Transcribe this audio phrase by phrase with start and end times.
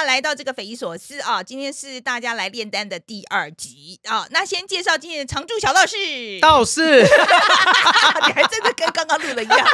[0.00, 1.42] 家来到这个匪夷所思啊！
[1.42, 4.26] 今天是大家来炼丹的第二集啊。
[4.30, 7.02] 那先介绍今天的常驻小道士，道士，
[8.26, 9.66] 你还真的跟刚刚录的一样。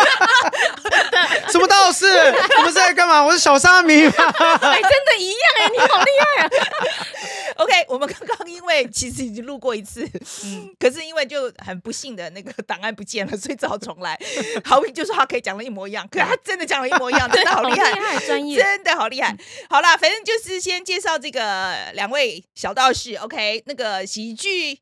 [1.51, 2.07] 什么道士？
[2.57, 3.23] 你们是在干嘛？
[3.23, 4.12] 我是小沙弥吗？
[4.62, 6.51] 哎，真的一样哎，你好厉害啊！
[7.57, 10.09] OK，我们刚刚因为其实已经录过一次，
[10.45, 14.19] 嗯，可是因为就很不幸的那个档案不见了，所以只好重来。
[14.64, 18.61] 好比就说他可以讲的一模一样，可是他真的讲了一模一样， 真的好厉害，专业。
[18.61, 19.37] 真的好厉害。
[19.70, 24.78] 好啦，反正就是先介绍这个两位小道士，OK，那个喜剧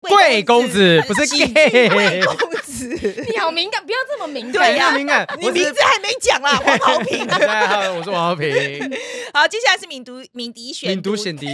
[0.00, 2.65] 贵公子不是喜剧 gay 贵公子，
[3.28, 4.52] 你好敏感，不要这么敏感。
[4.52, 5.26] 对呀很敏感。
[5.38, 7.26] 你我名字还没讲啦， 王豪平。
[7.26, 8.90] 大家好，我是王浩平，
[9.32, 11.46] 好，接下来是敏读敏迪选敏读选迪，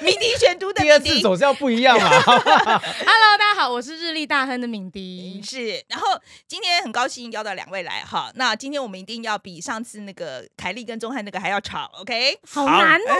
[0.00, 2.08] 敏迪选读的第二次总是要不一样嘛。
[2.08, 5.40] Hello，大家好，我是日历大亨的敏迪。
[5.44, 6.08] 是，然后
[6.46, 8.30] 今天很高兴邀到两位来哈。
[8.34, 12.38] 那今天我们一定要比上次那个凯莉跟钟汉那个还要吵，OK？
[12.48, 13.14] 好难哦，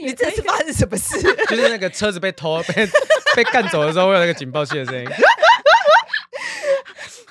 [0.00, 1.20] 你这次发生什么事？
[1.48, 2.86] 就是那个车子被偷 被
[3.36, 5.08] 被干走的时候，会有那个警报器的声音。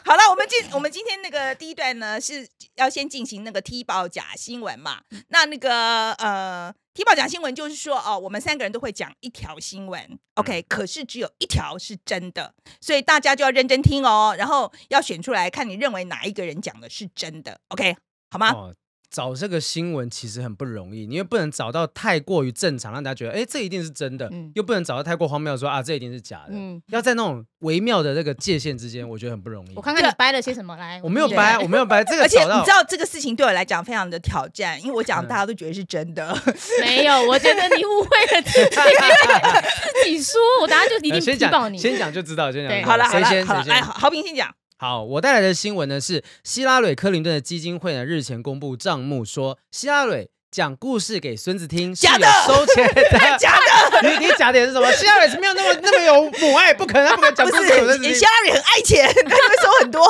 [0.05, 4.99] 好了，我们今我们今天那个第一段呢是要先进行那个踢爆假新闻嘛。
[5.29, 17.95] 那那个呃，踢爆假新闻就是说哦，我们三个人都会讲一条新闻，OK，可是只有一条是真的，所以大家就要认真听哦，然后要选出来看你认为哪一个人讲的是真的，OK，
[18.29, 18.51] 好吗？
[18.51, 18.75] 哦，
[19.13, 26.53] 找这个新闻其实很不容易，你又不能找到太过于正常，让大家觉得哎这一定是真的，嗯又不能找到太过荒谬说啊这一定是假的。
[26.53, 29.81] 嗯，要在那种微妙的这个界限之间，我觉得很不容易我。
[29.83, 30.99] 看看你掰了些什么来。
[31.03, 36.35] 我没有掰，我没有掰，这个而且你知道这个事情对我来讲非常的挑战，因为我讲嗯大家都觉得是真的。
[36.81, 38.75] 没有，我觉得你误会了自己，
[40.01, 41.77] 自己说，我等下就一定呃先讲，踢爆你。
[41.77, 42.83] 先讲就知道，先讲对。
[42.83, 43.45] 好了好了谁先？
[43.45, 43.83] 好了，来，谁先？
[43.83, 44.49] 好评先讲。
[44.83, 52.13] 好，我带来的新闻呢是希拉蕊克林顿的基金会呢日前公布账目说，希拉蕊讲故事给孙子听是有
[52.45, 53.01] 收钱的，
[53.39, 53.55] 假
[54.01, 54.91] 的，你你假点是什么？
[54.91, 58.25] 希拉蕊是没有那么那么有母爱，不可能，他不可能讲故事给孙子是，听希。
[58.25, 60.05] 拉里很爱钱， 他会收很多。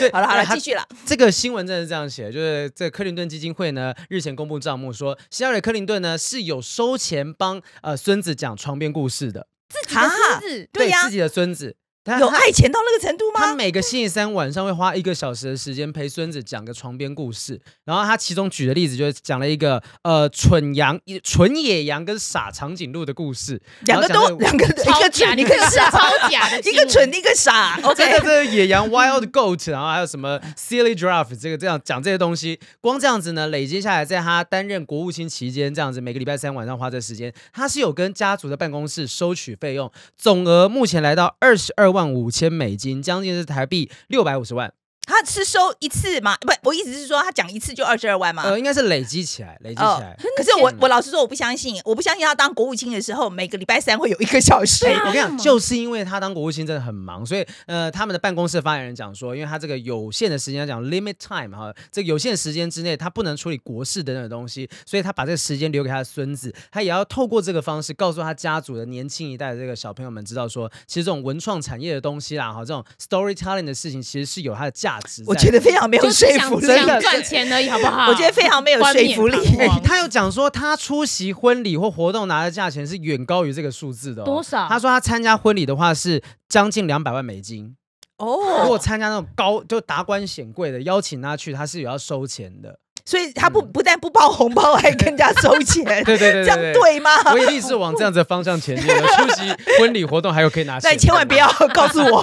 [0.00, 0.84] 对，好了好了，他继续了。
[1.06, 11.76] 这个新闻真的是这样写，就是这克林顿基金会呢日前公布账目说，希拉蕊克林顿呢是有收钱帮呃孙子讲床边故事的，自己的孙子，对呀自己的孙子。
[12.04, 13.40] 他他有爱钱到那个程度吗？
[13.40, 27.76] 他每个星期三晚上会花一个小时的时间陪孙子讲个床边故事，然后他其中举的例子就是讲了一个呃蠢羊、纯野羊跟傻长颈鹿的故事，两个都两个，一个假，蠢，一个是傻，超假的一，个蠢，一个傻。
[27.76, 44.72] 这个 OK，这个野羊 wild goat，然后还有什么 silly giraffe，这个这样讲这些东西，光这样子呢，累积下来，在他担任国务卿期间，这样子每个礼拜三晚上花这时间，他是有跟家族的办公室收取费用，总额目前来到二十二万五千美金，将近是台币六百五十万。
[45.04, 46.36] 他是收一次吗？
[46.40, 48.42] 不，我意思是说他讲一次就二十二万吗？
[48.44, 50.16] 呃，应该是累积起来，累积起哦来。
[50.36, 54.86] 可是我我老实说，我不相信，我不相信他当国务卿的时候，每个礼拜三会有一个小时。
[54.90, 75.22] 哎、我跟你讲，就是因为他当国务卿真的很忙，所以呃，他们的办公室发言人讲说，因为他这个有限的时间，讲 limit time 哈，这个有限时间之内，他不能处理国事等等的东西，所以他把这个时间留给他的孙子，他也要透过这个方式告诉他家族的年轻一代的这个小朋友们，知道说，其实这种文创产业的东西啦，哈，这种 storytelling 的事情，其实是有它的价值。
[75.26, 76.66] 我觉得非常没有说服力，
[77.00, 78.08] 赚钱而已，好不好？
[78.08, 79.38] 我觉得非常没有说服力。
[79.84, 84.24] 他有讲说，他出席婚礼或活动拿的价钱是远高于这个数字的、哦。
[84.24, 87.76] 多少他说他参加婚礼的话是将近两百万美金。
[88.18, 92.78] 哦如哦，果参加那种高就达官显贵的，邀请他去，他是有要收钱的。
[93.04, 97.10] 所以他不不但不包红包，还跟人家收钱， 对对对这样对对吗？
[97.32, 99.00] 我一定是往这样子的方向前进的。
[99.00, 102.22] 出席婚礼活动还有可以拿钱， 那你千万不要告诉我，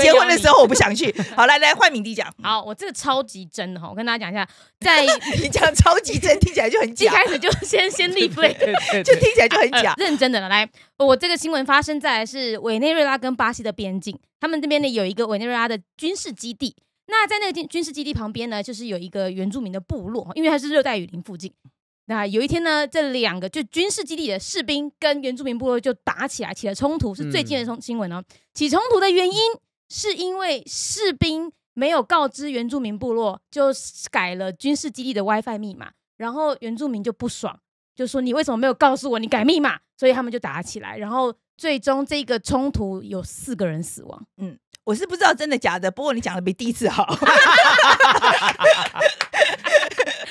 [0.00, 1.14] 结婚的时候我不想去。
[1.36, 4.48] 好，来来换敏迪讲，好，我这个超级真的哈，我跟大家讲一下，
[4.80, 5.04] 在
[5.42, 8.54] 你讲超级真，听起来就很假一假，开始就先先立 flag，
[9.02, 9.94] 就听起来就很假。
[9.96, 10.48] 认真的了。
[10.48, 16.76] 来，我这个新闻发生在是委内瑞拉跟巴西的边境，他们这边呢有一个委内瑞拉的军事基地。
[17.06, 21.52] 那在那个军军事基地旁边呢，就是有一个原住民的部落，因为它是热带雨林附近。
[22.06, 28.22] 那有一天呢，这两个就军事基地的士兵跟原住民部落就打起来，起了冲突，是最近的冲新闻哦。
[28.52, 29.34] 起冲突的原因
[29.96, 33.66] 是因为士兵没有告知原住民部落，就
[34.10, 37.60] 改了军事基地的 WiFi 密码，然后原住民就不爽，
[37.94, 39.78] 就说你为什么没有告诉我你改密码？
[39.96, 44.26] 所以他们就打起来，然后最终这个冲突有四个人死亡。
[44.38, 47.06] 嗯我是不知道真的假的，不过你讲的比第一次好。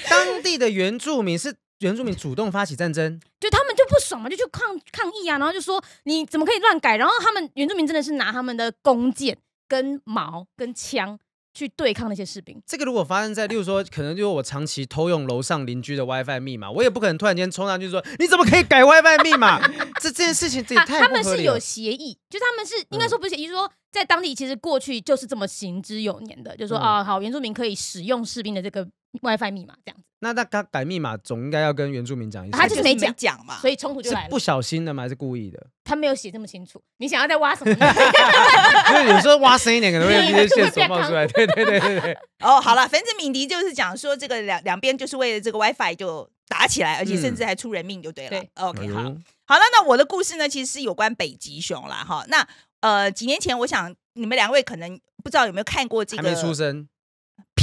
[0.09, 6.97] 当地的原住民是原住民主动发起战争，就他们就不爽嘛，就去抗抗议啊，然后就说你怎么可以乱改？
[6.97, 9.35] 然后他们原住民真的是拿他们的弓箭、
[9.67, 11.17] 跟矛、跟枪，
[11.53, 12.61] 去对抗那些士兵。
[12.65, 19.59] 这个如果发生在，例如说， 可能就是我长期偷用楼上邻居的 WiFi 密码，我也不可能突然间冲上去说你怎么可以改 WiFi 密码？
[20.01, 21.57] 这这件事情这也他太他们是有。
[21.59, 28.87] 协议，就他们是应该嗯说不是协议，就是说在当地其实过去就是这么行之有年的，就是说嗯啊、好，原住民可以使用士兵的这个
[29.21, 34.39] WiFi 密码这样子，那他他改密码总应该要跟原住民讲一声，他就是没讲讲嘛，所以冲突就是来了不。
[34.39, 35.03] 小心的吗？
[35.03, 35.67] 还是故意的？
[35.83, 37.93] 他没有写这么清楚，你想要再挖什么呢？
[38.89, 41.27] 就是有时候挖深一点，可能会有一些线索冒出来。
[41.33, 48.29] 对对对对对，哦，好了，反正敏迪就是讲说这个两两边就是为了这个 WiFi 就打起来，而且甚至还出人命就对了。
[48.31, 49.03] 对 OK，好，
[49.45, 52.25] 好了，那我的故事呢，其实是有关北极熊啦，哈。
[52.27, 52.47] 那
[52.79, 56.23] 呃，几年前，我想你们两位可能不知道有没有看过这个？
[56.23, 56.87] 还没出生，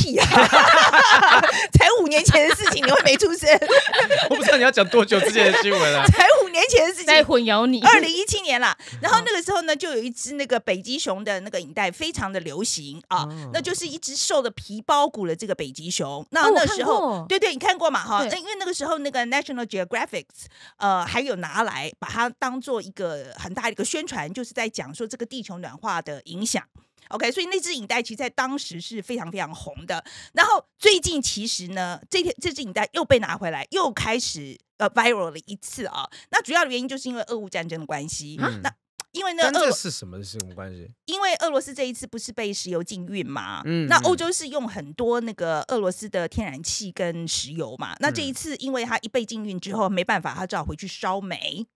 [0.01, 0.27] 屁啊！
[1.73, 3.49] 才五年前的事情，你会没出生？
[4.31, 6.05] 我不知道你要讲多久之前的新闻啊。
[6.09, 7.25] 才五年前的事在情。
[7.27, 7.83] 混淆你。
[7.83, 16.27] 二零一七年啦，然后那个时候呢，就有一只那个北极熊的那个影带非常的流行啊，哦那就是一只瘦的皮包骨的这个北极熊。
[16.31, 18.03] 那那时候，过对对，你看过嘛？
[18.03, 20.25] 哈，那因为那个时候那个 National Geographic
[20.79, 26.63] 呃，还有拿来把它当做一个很大的一个宣传，就是在讲说这个地球暖化的影响。
[27.11, 30.05] OK，所以那支影带其实在当时是非常非常红的。
[30.33, 36.09] 然后最近其实呢，这天这支影带又被拿回来，又开始呃 viral 了一次啊。
[36.31, 38.37] 那主要的原因就是因为俄乌战争的关系。
[38.41, 38.75] 嗯那
[39.13, 40.89] 因为呢，跟这个俄罗是什么是什么关系？
[41.07, 51.67] 因为俄罗斯这一次不是被石油禁运嘛，嗯嗯那欧洲是用很多那个俄罗斯的天然气跟石油嘛，那这一嗯次因为它一被禁运之后没办法，它只好回去烧煤。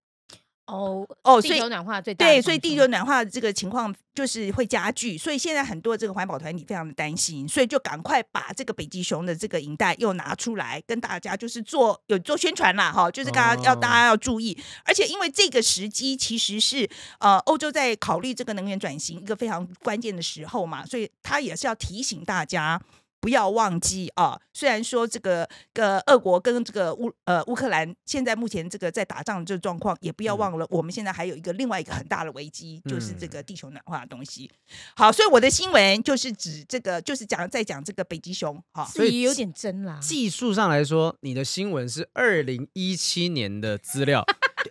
[0.67, 16.89] 哦哦，所以地球暖化最大的对，所以地球暖化的这个情况就是会加剧，所以现在很多这个环保团体非常的担心，所以就赶快把这个北极熊的这个银带又拿出来跟大家就是做有做宣传啦，哈，就是大家要、哦大家要注意，而且因为这个时机其实是
[17.19, 22.81] 呃欧洲在考虑这个能源转型一个非常关键的时候嘛，所以他也是要提醒大家。
[23.25, 24.39] 不要忘记啊！
[24.53, 34.51] 虽然说这个个俄国跟这个乌呃乌克兰现在目前这个在打仗的这个状况，也不要嗯忘了，我们现在还有一个另外一个很大的危机，就是这嗯个地球暖化的东西。
[34.95, 38.63] 好，所以我的新闻就是指这个，就是讲在讲这个北极熊。
[38.71, 39.97] 好，所以有点真啦。
[39.99, 44.23] 技术上来说，你的新闻是二零一七年的资料，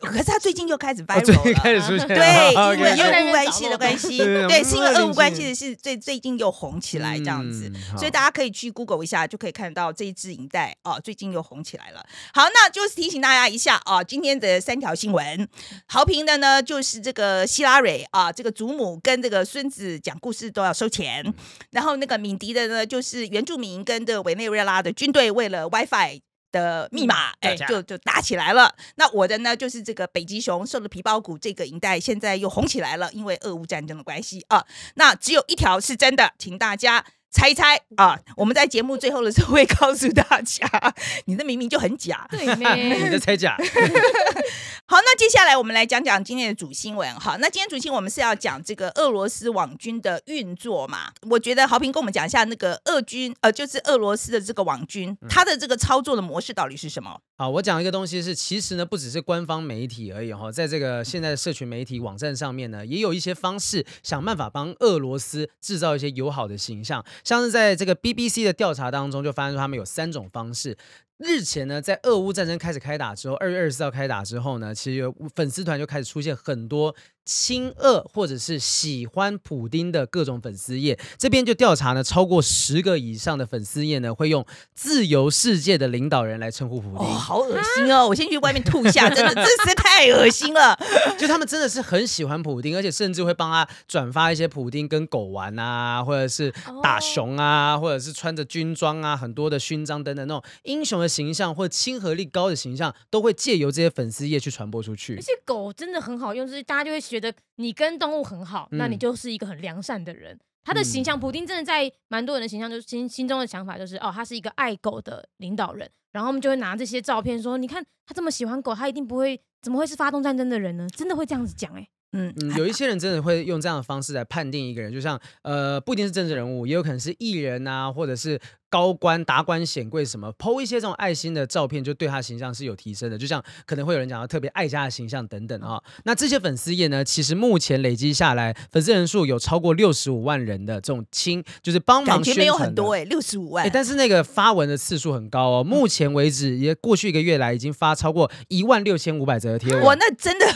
[0.04, 1.60] 可是他最近又开始哦最近 viral 了。
[1.60, 2.08] 开始出现。
[2.14, 12.04] 对，因为俄乌关系的关系，对是因为俄乌关系的是最最近又红起来这样子，嗯所以大家可以去 Google 一下，就可以看到这一支影带哦，最近又红起来了。
[12.32, 15.48] 好，那就是提醒大家一下啊，今天的三条新闻，
[15.86, 21.24] 好评的呢就是这个希拉蕊啊，这个祖母跟这个孙子讲故事都要收钱，
[21.70, 26.20] 然后那个敏迪的呢就是原住民跟这个委内瑞拉的军队为了 WiFi。
[26.54, 28.72] 的密码，哎、就就打起来了。
[28.94, 34.64] 那我的呢，就是这个北极熊瘦了皮包骨这个银带，现在又红起来了，因为俄乌战争的关系啊。
[34.94, 38.16] 那只有一条是真的，请大家猜一猜啊。
[38.36, 40.94] 我们在节目最后的时候会告诉大家，
[41.24, 42.26] 你的明明就很假。
[42.30, 43.18] 对 你在咩？
[43.18, 43.56] 猜假？
[44.86, 47.12] 好，那接下来我们来讲讲今天的主新闻。
[47.16, 51.10] 好，那今天主新闻我们是要讲这个俄罗斯网军的运作嘛？
[51.28, 57.18] 我觉得豪平跟我们讲一下那个俄军，呃，就是俄罗斯的这个网军，它的这个操作的模式到底是什么？
[57.36, 67.02] 好，我讲一个东西是，其实呢，不只是官方媒体而已哈，在这个现在的社群媒体网站上面呢，也有一些方式想办法帮俄罗斯制造一些友好的形象。
[67.24, 70.76] 像是在这个 BBC 的调查当中，就发现说他们有三种方式。
[71.18, 76.94] 日前呢，在俄乌战争开始开打之后，二月二十四号开打之后呢，其实有粉丝团就开始出现很多
[77.24, 80.98] 亲俄或者是喜欢普丁的各种粉丝页。
[81.16, 84.44] 这边就调查呢，超过十个以上的粉丝页呢，会用
[84.74, 87.08] 自由世界的领导人来称呼普哦，丁。
[87.14, 88.08] 好恶心哦！
[88.08, 90.76] 我先去外面吐一下，真的，这实在太恶心了。
[91.16, 96.52] 就他们真的是很喜欢普丁，而且甚至会帮他转发一些普丁跟狗玩啊，或者是
[96.82, 105.22] 打熊啊，或者是穿着军装啊，很多的勋章等等那种英雄的形象或亲和力高的形象，都会借由这些粉丝页去传播出去而。
[105.22, 110.38] 且狗真的很好用，就是大家就会觉得你跟动物很好，那你嗯就是一个很良善的人。
[110.64, 115.88] 他的形象，普丁真的在蛮多人的形象，就是心心中的想法就是，哦，他是一个爱狗的领导人。
[116.10, 120.88] 然后我们就会拿这些照片说，你看他这么喜欢狗，他一定不会，怎么会是发动战争的人呢？
[120.96, 128.40] 真的会这样子讲哎、嗯嗯，有一些人真的会用这样的方式来判定一个人，就像呃，不一定是政治人物，也有可能是艺人啊，或者是
[128.74, 133.16] 高官、达官显贵什么，PO 一些这种爱心的照片，就对他形象是有提升的。
[133.16, 143.70] 就像可能会有人讲到特别爱家的形象等等啊、那这些粉丝页呢，其实目前累积下来，粉丝人数有超过六十五万人的这种亲，就是帮忙宣感觉没有很多哎，六十五万哎、。
[143.70, 149.84] 但是那个发文的次数很高哦，目前为止也过去一个月来已经发超过一万六千五百则的贴文。
[149.84, 150.46] 哇，那真的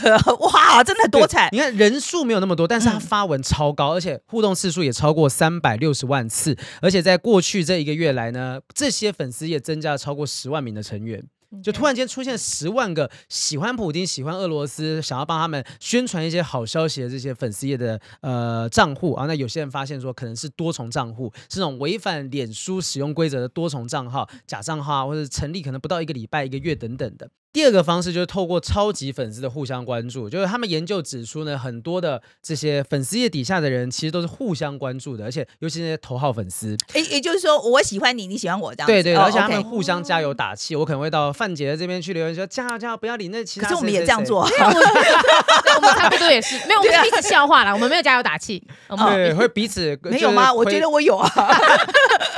[0.53, 1.49] 哇，真的多对彩。
[1.53, 11.25] 你看人数没有那么多，但是他嗯发文超高，而且互动次数也超过三百六十万次，而且在过去这一个月来呢，这些粉丝也增加了超过十万名的成员。
[11.63, 27.31] 就突然间出现十万个喜欢普京、喜欢俄罗斯，想要帮他们宣传一些好消息的这些粉丝页的呃账户啊，那有些人发现说可能是多重账户，是那种违反脸书使用规则的多重账号、假账号啊，或者成立可能不到一个礼拜、一个月等等的。
[27.53, 38.93] 第二个方式就是透过超级粉丝的互相关注，就是他们研究指出呢，很多的这些粉丝页底下的人其实都是互相关注的，而且尤其那些头号粉丝，也也就是说，我喜欢你，你喜欢我这样子。
[38.93, 40.77] 对对，哦而且他们互相加油打气。
[40.77, 43.67] 我可能会到范姐的这边去留言说加油加油，不要理那其他。
[43.67, 44.19] 可是我们也这样。
[44.29, 44.45] 做。
[44.51, 48.63] 对，我们差不多也是，没有，我们彼此笑话啦，我们没有加油打气。
[49.09, 50.53] 对，会彼此 没有吗？
[50.53, 51.33] 我觉得我我有啊。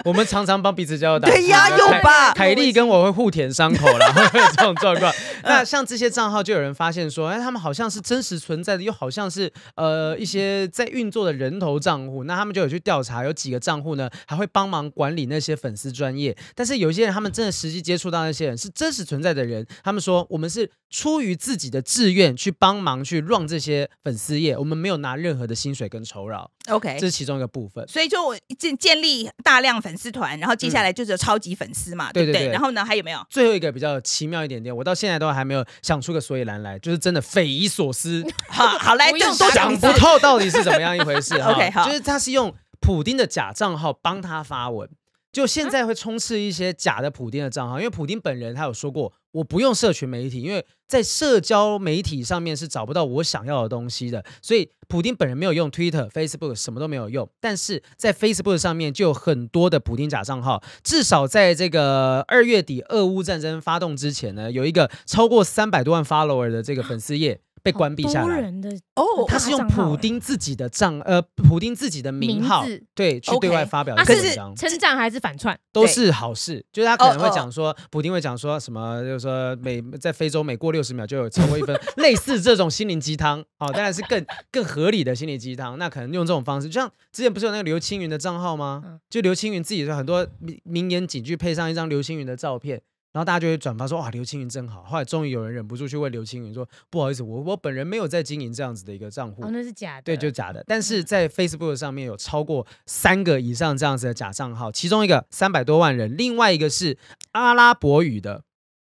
[0.05, 1.35] 我们常常帮彼此加油打气。
[1.35, 2.33] 对呀，有吧？
[2.33, 5.13] 凯莉跟我会互舔伤口啦，会有这种状况。
[5.43, 12.25] 那像这些账号，就有人发现说，哎，他们好像是真实存在的，又好像是呃一些在运作的人头账户。
[12.25, 16.37] 那他们就有去调查，有几个账户呢，还会帮忙管理那些粉丝专业。
[16.55, 27.07] 但是有一些人，他们真的实际接触到那些人是真实存在的人，他们说我们是出于自己的志愿去帮忙去 run 这些粉丝业，我们没有拿任何的薪水跟酬劳，OK 这。
[27.07, 27.87] 是其中一个部分。
[27.89, 32.27] 所以就我建建立大量粉丝团，然后接下来就是有超级粉丝嘛，不对？
[32.27, 33.25] 不对对然后呢，还有没有？
[33.29, 39.93] 最后一个比较奇妙一点点，我到现在都还没有想出个所以然来，就是真的匪夷所思， 好好来，不用这种多讲不。
[40.01, 41.53] 透到底是怎么样一回事哈。
[41.53, 44.89] OK，好就是他是用普丁的假账号帮他发文，
[45.33, 68.27] 就现在会充斥一些假的普丁的账号，因为普丁本人他有说过，我不用社群媒体，因为在社交媒体上面是找不到我想要的东西的，所以普丁本人没有用 Twitter、Facebook，什么都没有用，但是在 Facebook 上面就有很多的普丁假账号，至少在这个二月底俄乌战争发动之前呢，有一个超过三百多万 follower 的这个粉丝页被关闭下来。
[68.27, 75.59] 多人的哦他是用普丁自己的账，呃，普丁自己的名号，名字对，去对外发表啊，可是一些文章，称赞还是反串？
[75.73, 76.65] 都是好事。
[76.73, 85.79] 就是他可能会讲说，普丁会讲说什么，就是说每在非洲每过六十秒就有超过一分，类似这种心灵鸡汤，哦，当然是更更合理的心灵鸡汤。
[85.79, 89.01] 那可能用这种方式，就像之前不是有那个刘青云的账号吗嗯？
[89.09, 92.81] 就刘青云自己的很多名名言警句，配上一张刘青云的照片。
[93.13, 94.85] 然后大家就会转发说哇，刘青云真好。
[94.85, 100.03] 后来终于有人忍不住去问刘青云说，不好意思，我我本人没有在经营这样子的一个账户哦，，那是假的。
[100.03, 100.65] 对，就假的。
[100.67, 106.97] 但是在 Facebook 上面有超过三个以上这样子的假账号，其中一个三百多万人，另外一个是
[107.33, 108.45] 阿拉伯语的。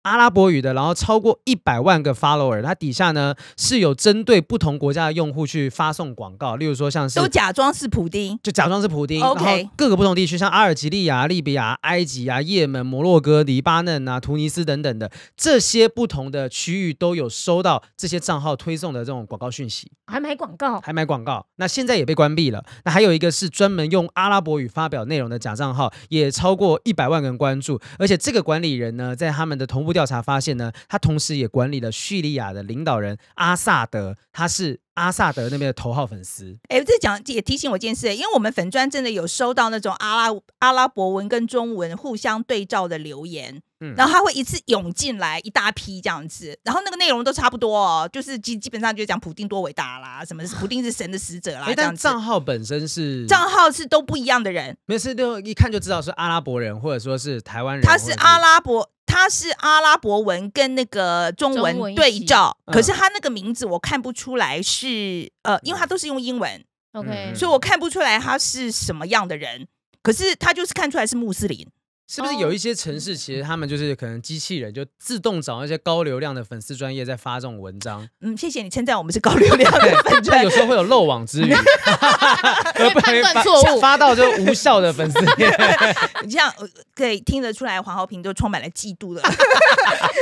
[0.03, 8.39] 阿拉伯语的，然后超过一百万个 follower，它底下呢是有针对不同国家的用户去发送广告，例如说像是都假装是普丁。
[8.43, 19.91] 就假装是普丁 OK 然后各个不同地区，像阿尔及利亚、利比亚、埃及啊、也门、摩洛哥、黎巴嫩啊、突尼斯等等的这些不同的区域都有收到这些账号推送的这种广告讯息。
[20.05, 22.63] 还买广告，还买广告，那现在也被关闭了。
[22.83, 27.79] 那还有一个是专门用阿拉伯语发表内容的假账号，也超过一百万个人关注。
[27.97, 36.57] 而且这个管理人呢，在他们的同步调查发现呢，他同时也管理了叙利亚的领导人阿萨德，他是阿萨德那边的头号粉丝。
[36.69, 43.93] 哎，这讲也提醒我一件事，因为我们粉专真的有收到那种阿拉阿拉伯文跟中文互相对照的留言，嗯。
[43.95, 52.03] 然后他会一次涌进来一大批这样子，然后那个内容都差不多哦，就是基基本上就讲普丁多伟大啦，什么普丁是神的使者啦，哎，但这样子。
[52.03, 57.83] 账号本身是账号是都不一样的人，没事，就一看就知道是阿拉伯人，或者说是台湾人。
[57.83, 62.73] 他是阿拉伯，他是阿拉伯文跟那个中中文文一起对照，嗯。
[62.73, 66.63] 可是他那个名字我看不出来是呃，因为他都是用英文
[66.93, 67.35] ，OK，嗯。
[67.35, 69.67] 所以我看不出来他是什么样的人。
[70.01, 71.65] 可是他就是看出来是穆斯林，
[72.13, 80.49] 是不是有一些城市，其实他们就是可能机器人就自动找那些高流量的粉丝专业在发这种文章，嗯，谢谢你称赞我们是高流量的粉专有。
[80.51, 81.49] 时候会有漏网之鱼，
[82.77, 83.79] 因为判断错误。
[83.81, 85.49] 发到就无效的粉丝 页。
[86.23, 89.21] 你这样呃可以听得出来，黄豪平都充满了嫉妒的，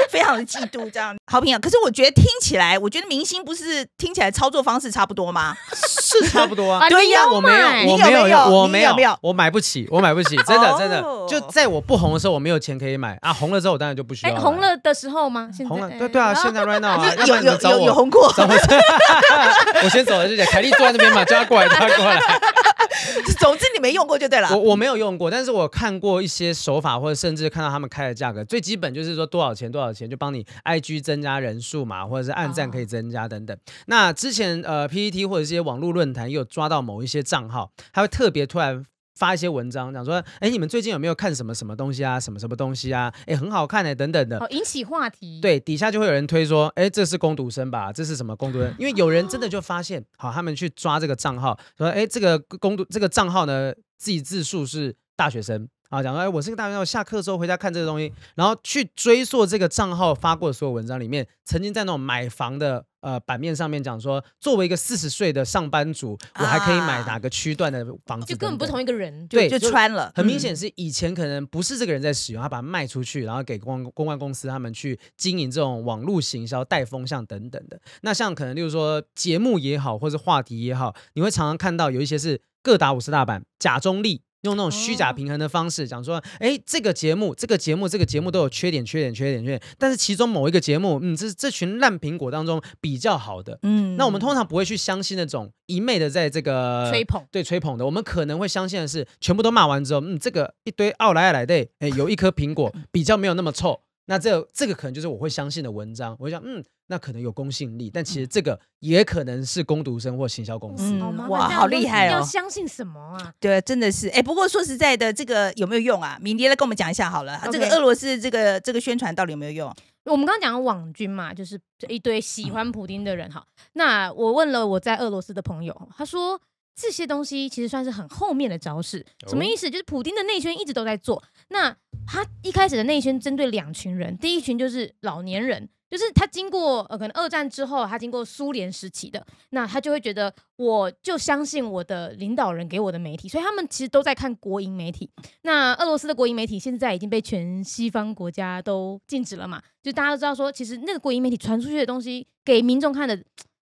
[0.09, 1.13] 非常的嫉妒这样。
[1.29, 5.57] 豪平啊，可是我觉得听起来，我觉得明星不是听起来操作方式差不多吗？
[5.75, 6.89] 是差不多啊啊。
[6.89, 14.41] 对呀我没有，我没有有，我没你有没有我买不起，我买不起，真的哦真的，就在我我不红的时候我没有钱可以买啊，红了之后我当然就不需要哎，买。
[14.41, 15.49] 红了的时候吗？
[15.53, 18.53] 现在红了，哎对对啊，现在 right now 啊， 要不有然你们有有找我有红过，找我，
[19.83, 22.19] 我先走了，就讲凯莉坐在那边嘛，叫她过来，叫她过来。
[23.39, 24.57] 总之你没用过就对了我。
[24.57, 33.57] 我没有用过，但是我看过一些手法，或者甚至看到他们开的价格，最基本就是说多少钱多少钱就帮你 IG 增加人数嘛，或者是按赞可以增加等等。
[33.87, 38.85] 那之前呃 PPT 或者是一些网络论坛也有抓到某一些账号，他会特别突然。
[39.21, 42.19] 发一些文章，讲说，哎，你们最近有没有看什么什么东西啊？
[42.19, 43.13] 什么什么东西啊？
[43.27, 44.39] 哎，很好看哎，等等的。
[44.39, 47.93] 好引起话题。，对，底下就会有人推说，哎，这是攻读生吧？
[47.93, 48.73] 这是什么攻读生？
[48.79, 55.69] 因为有人真的就发现，好，他们去抓这个账号，说，哎，这个攻读这个账号呢，自己自述是大学生。
[55.89, 69.27] 啊，讲说，哎，我是个大学生，我下课之后回家看这个东西，然后去追溯这个账号发过的所有文章里面，曾经在那种买房的呃版面上面讲说，作为一个四十岁的上班族，我还可以买啊哪个区段的房子就根本不同一个人。
[69.27, 77.79] 对就穿了，嗯很明显是以前可能不是这个人在使用，他把它卖出去，然后给公公关公司他们去经营这种网络行销、带风向等等的。
[78.01, 84.21] 那像可能例如说节目也好，或者话题也好，你会常常看到有一些是各打五十大板、假中立。
[84.41, 93.59] 用那种虚假哦平衡的方式讲说，哎，这个节目、这个节目、这个节目都有缺点、缺点、缺点、缺点，但是其中某一个节目，嗯，这是这群烂苹果当中比较好的。
[93.63, 110.97] 嗯那我们通常不会去相信那种一昧的在这个吹捧对吹捧的，我们可能会相信的是，全部都骂完之后，嗯，这个一堆奥莱来的，哎，有一颗苹果比较没有那么臭，那这这个可能就是我会相信的文章，我会想，嗯，那可能有公信力，但其实这个也可能是攻读生或行销公司。
[111.29, 113.33] 哇好厉害哦要相信什么啊？
[113.39, 116.17] 对，真的是，哎，不过说实在的，这个有没有用啊？
[116.21, 119.73] 敏迪来跟我们讲一下好了，这个俄罗斯这个这个宣传到底有没有用？
[120.03, 123.45] 我们刚刚讲的网军嘛，就是一堆喜欢普丁的人哈。
[123.73, 126.37] 那我问了我在俄罗斯的朋友，他说
[126.81, 129.05] 这些东西其实算是很后面的招式。
[129.27, 129.69] 什么意思？
[129.69, 131.23] 就是普丁的内圈一直都在做。
[131.49, 131.75] 那
[132.07, 135.69] 他一开始的内圈针对两群人，第一群就是老年人。
[135.91, 145.09] 就是他经过呃，可能二战之后，他经过苏联时期的，那他就会觉得，我就相信我的领导人给我的媒体，所以他们其实都在看国营媒体。
[145.41, 149.61] 那俄罗斯的国营媒体现在已经被全西方国家都禁止了嘛？
[149.83, 153.21] 就大家都知道说，其实那个国营媒体传出去的东西给民众看的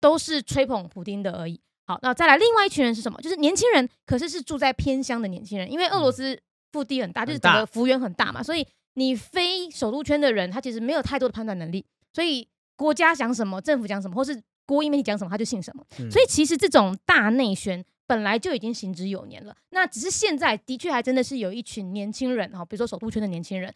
[0.00, 1.61] 都是吹捧普丁的而已。
[1.88, 3.18] 好，那再来另外一群人是什么？
[3.23, 6.38] 就是年轻人，可是是住在偏乡的年轻人，因为俄罗斯
[6.71, 15.83] 腹地很大，就是整个幅员很大嘛，所以你非首都圈的人，他其实没有太多的判断能力，所以国家讲什么，政府讲什么，或是国营媒体讲什么，他就信什么。
[15.98, 23.74] 嗯所以其实这种大内宣本来就已经行之有年了，那只是现在的确还真的是有一群年轻人哈，比如说首都圈的年轻人，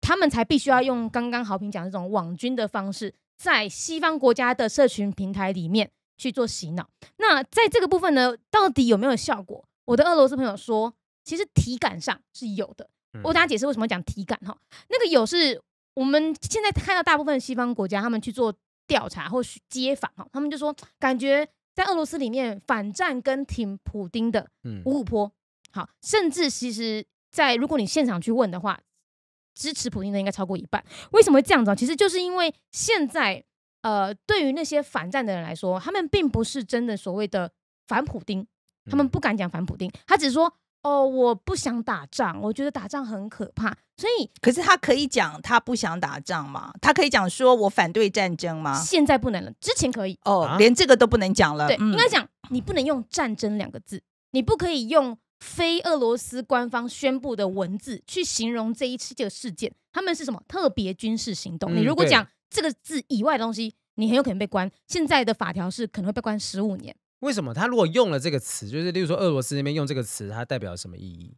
[0.00, 5.90] 他们才必须要用刚刚好评讲这种网军的方式，在西方国家的社群平台里面
[6.22, 6.88] 去做洗脑。
[7.16, 9.64] 那在这个部分呢，到底有没有效果？
[9.84, 12.88] 我的俄罗斯朋友说，其实体感上是有的。
[13.22, 14.56] 我给大家解释为什么讲体感哈，
[14.88, 15.60] 那个有是
[15.94, 18.54] 我们现在看到大部分西方国家他们去做
[18.86, 25.30] 调查或是街访哈，他们就说感觉在俄罗斯里面反战跟挺普丁的嗯五五坡，
[25.72, 28.80] 好，甚至其实，在如果你现场去问的话，
[29.54, 30.82] 支持普丁的应该超过一半。
[31.10, 31.74] 为什么会这样子啊？
[31.74, 33.44] 其实就是因为现在
[33.82, 37.50] 呃，对于那些反战的人来说，他们并不是真的所谓的
[37.86, 38.46] 反普丁，
[38.90, 46.72] 他们嗯不敢讲反普丁，他只是说哦，我不想打仗，我觉得打仗很可怕，所以可是他可以讲他不想打仗吗？
[46.80, 48.80] 他可以讲说我反对战争吗？
[48.82, 50.18] 现在不能了，之前可以。
[50.24, 51.68] 哦，啊连这个都不能讲了。
[51.68, 61.74] 对，嗯应该讲你不能用战争两个字，你不可以用非俄罗斯官方宣布的文字去形容这一次这个事件，他们是什么特别军事行动？
[61.74, 64.70] 你如果讲这个字以外的东西，你很有可能被关。
[64.86, 66.94] 现在的法条是可能会被关十五年。
[67.20, 71.34] 为什么他如果用了这个词，就是例如说俄罗斯那边用这个词，它代表什么意义？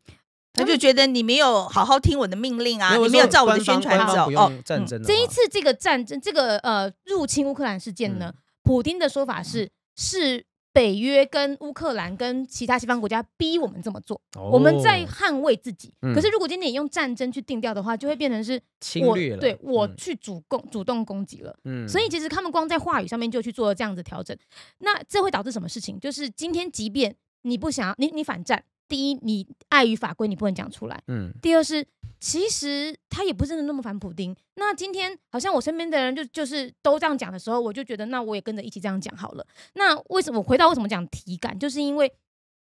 [0.55, 4.53] 他就觉得你没有好好听我的命令啊，你没有照我的宣传哦。
[4.65, 15.95] 战争这一次这个战争，这个呃入侵乌克兰事件呢，嗯普丁的说法是是北约跟乌克兰跟其他西方国家逼我们这么做，我们在哦捍卫自己。
[16.03, 16.13] 嗯。
[16.13, 21.57] 可是如果今天你用战争去定调的话，就会变成是我侵略了，对我嗯去主攻主动攻击了。
[21.63, 21.89] 嗯。
[21.89, 24.37] 所以其实他们光在话语上面就去做了这样子调整，
[24.79, 25.99] 那这会导致什么事情？
[26.01, 31.33] 就是今天即便你不想要你你反战，第一你碍于法规你不能讲出来，嗯。
[31.41, 31.87] 第二是
[32.25, 34.35] 其实他也不是真的那么反普丁。
[34.55, 39.47] 那今天好像我身边的人就就是都这样讲的时候，我就觉得那我也跟着一起这样讲好了。
[39.75, 42.11] 那为什么回到为什么讲体感，就是因为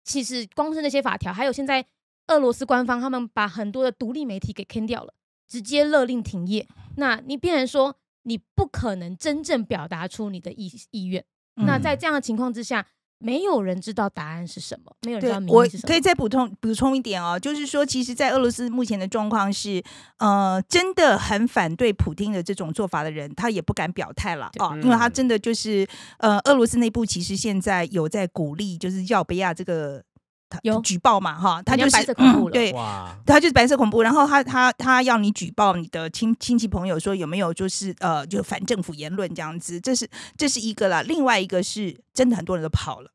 [0.05, 1.83] 其实光是那些法条，还有现在
[2.27, 5.15] 俄罗斯官方他们把很多的独立媒体给坑掉了，
[5.49, 6.69] 直接勒令停业。
[6.99, 11.25] 那你变成说你不可能真正表达出你的意意愿。
[11.55, 12.87] 那嗯在这样的情况之下，
[13.19, 15.89] 没有人知道答案是什么，没有人知道，名我义是什么。
[15.89, 19.83] 可以再补充补充一点哦，就是说，其实，在俄罗斯目前的状况是，
[20.19, 25.87] 呃，真的很反对普京的这种做法的人，他也不敢表态了对啊，因为他嗯真的就是，
[26.19, 30.08] 呃，俄罗斯内部其实现在有在鼓励，就是要贝亚这个他
[30.63, 30.81] 有。
[30.81, 32.53] 举报嘛，哈，他就是白色恐怖了。
[32.53, 32.73] 对，
[33.27, 43.11] 他就是白色恐怖，然后他他他要你举报你的亲亲戚朋友说有没有就是呃就反政府言论这样子，这是这是一个啦，另外一个是真的很多人都跑了。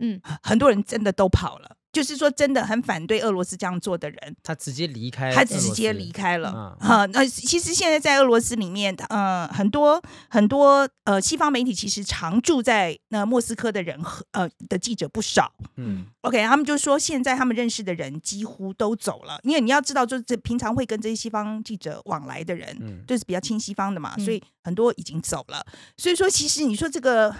[0.00, 6.76] 嗯，很多人真的都跑了，就是说真的很反对俄罗斯这样做的人，他直接离开他，直接离开了。
[6.80, 15.52] 嗯哈、那其实现在在俄罗斯里面，呃，很多很多呃西方媒体其实常住在那莫斯科的人和呃的记者不少。
[15.74, 25.66] 嗯 OK，他们就说现在他们认识的人几乎都走了，因为你要知道，就是这平常会跟这些西方记者往来的人，嗯，就是比较亲西方的嘛，嗯所以很多已经走了。
[25.96, 27.34] 所以说，其实你说这个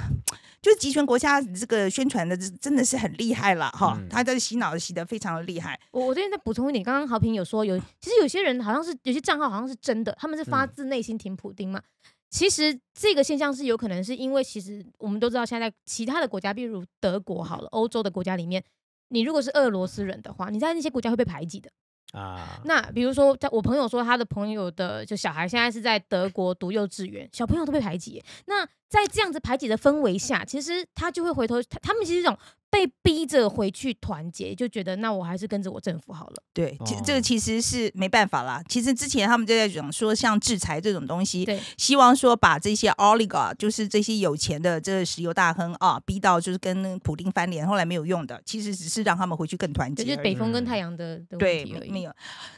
[0.62, 4.08] 就是集权国家这个宣传的，真的是很厉害了哈嗯。
[4.08, 5.78] 他在洗脑洗的非常的厉害。
[5.90, 11.82] 我我这边再补充一点，刚刚豪平有说有，其实有些人好像是有些账号好像是真的，他们是发嗯自内心挺普丁嘛。
[12.30, 18.64] 其实这个现象是有可能是因为，其实我们都知道，现在其他的国家，比如德国好了，欧洲的国家里面，
[19.08, 21.70] 你如果是俄罗斯人的话，你在那些国家会被排挤的。
[22.12, 28.24] 啊，那比如说，在我朋友说他的朋友的就小孩现在是在德国读幼稚园，小朋友都被排挤。
[28.46, 32.38] 那在这样子排挤的氛围下，其实他就会回头，他他们其实这种
[32.70, 36.42] 被逼着回去团结，就觉得那我还是跟着我政府好了。
[36.52, 38.62] 对，其哦这个其实是没办法啦。
[38.68, 50.16] 其实之前他们就在讲说，像制裁这种东西，对，希望说把这些 oligarch，就是这些有钱的这个石油大亨啊，逼到就是跟普丁翻脸，后来没有用的，其实只是让他们回去更团就结而已。
[50.16, 51.64] 是北风跟嗯太阳的对。
[51.88, 52.12] 没有。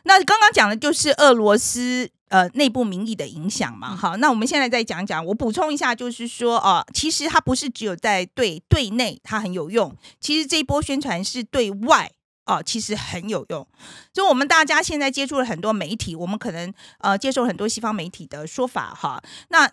[0.04, 3.90] 那刚刚讲的就是俄罗斯呃内部民意的影响嘛。
[3.92, 12.10] 嗯好，那我们现在再讲讲，我补充一下，就是说啊、其实它不是只有在对对内它很有用，其实这一波宣传是对外。
[12.46, 13.64] 哦，其实很有用。
[14.12, 19.22] 就我们大家现在接触了很多媒体，我们可能呃接受很多西方媒体的说法哈。
[19.50, 19.70] 那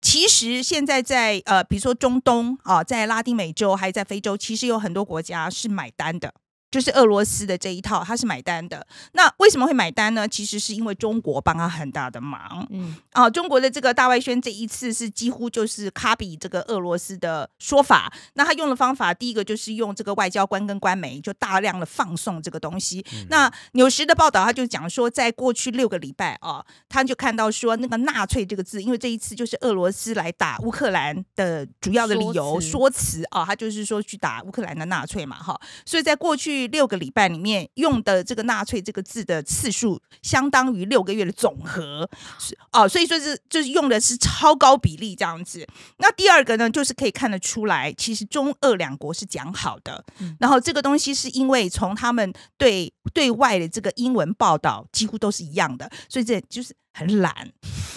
[0.00, 6.32] 其实现在在呃，比如说中东啊，在拉丁美洲还在非洲，其实有很多国家是买单的。
[6.74, 8.84] 就是俄罗斯的这一套，他是买单的。
[9.12, 10.26] 那为什么会买单呢？
[10.26, 13.30] 其实是因为中国帮他很大的忙嗯，啊。
[13.30, 18.12] 中国的这个大外宣这一次是几乎就是卡比这个俄罗斯的说法。
[18.32, 23.06] 那他用的方法，第一个就是用这个外交官跟官媒，就大量的放送这个东西。
[23.30, 35.56] 那纽时的报道，他就讲说，在过去六个礼拜啊，他就看到说那个纳粹这个字，因为这一次就是俄罗斯来打乌克兰的主要的理由说辞说辞啊，他就是说去打乌克兰的纳粹嘛，哈。
[35.86, 45.66] 所以在过去六个礼拜里面用的这个“纳粹”这个字的次数，相当于六个月的总和，是哦，所以说是就是用的是超高比例这样子。
[45.98, 57.52] 那第二个呢，就是可以看得出来，其实中俄两国是讲好的，嗯然后这个东西是因为从他们对对外的这个英文报道几乎都是一样的，所以这就是很懒。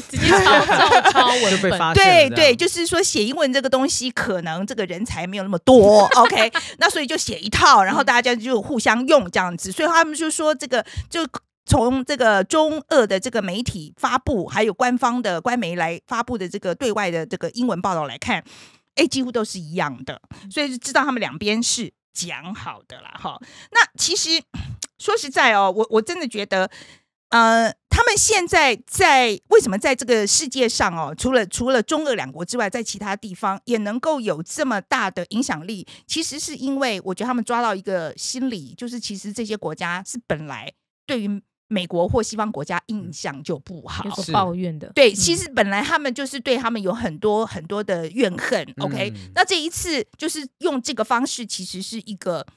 [0.10, 1.80] 直接抄照 抄就被文本。
[1.80, 11.28] 发现对对，就是说写英文这个东西，可能这个人才没有那么多，OK， 那所以就写一套，然后大家就互相用这样子，所以他们就说这个就。
[11.70, 18.41] 从这个中俄的这个媒体发布，还有官方的官媒来发布的这个对外的这个英文报道来看，
[18.96, 23.38] 哎，几乎都是一样的，所以就知道他们两边是讲好的啦，哈。
[23.72, 24.41] 那其实
[24.98, 26.72] 说实在哦，我我真的觉得，
[27.30, 40.72] 呃，他们现在在为什么在这个世界上哦，除了除了中俄两国之外，在其他地方也能够有这么大的影响力，其实是因为我觉得他们抓到一个心理，就是其实这些国家是本来
[41.06, 48.66] 对于美国或西方国家印象就不好抱怨的，对，嗯其实本来他们就是对他们有很多很多的怨恨。
[48.78, 52.48] OK，嗯那这一次就是用这个方式，其实是一个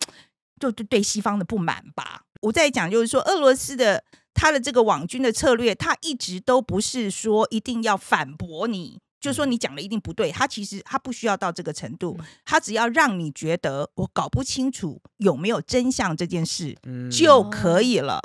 [0.60, 2.22] 就对对西方的不满吧。
[2.42, 9.00] 我在讲就是说，俄罗斯的他的这个网军的策略，他一直都不是说一定要反驳你。
[9.20, 18.18] 就说你讲的一定不对，他其实他不需要到这个程度，他只要让你觉得我搞不清楚有没有真相这件事，嗯就可以了。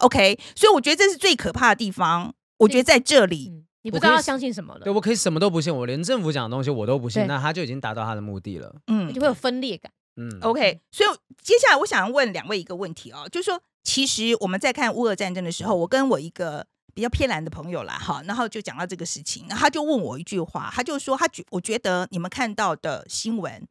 [0.00, 2.34] OK，所以我觉得这是最可怕的地方。
[2.58, 8.74] 我觉得在这里，嗯，你不知道要相信什么了，对我可以什么都不信，我连政府讲的东西我都不信，那他就已经达到他的目的了。
[8.88, 9.90] 嗯就会有分裂感。
[10.16, 11.08] 嗯 OK，所以
[11.42, 23.64] 接下来我想问两位一个问题哦，就是说，其实我们在看乌俄战争的时候，我跟我一个比较偏蓝的朋友啦，哈，然后就讲到这个事情，然后他就问我一句话，他就说他觉我觉得你们看到的新闻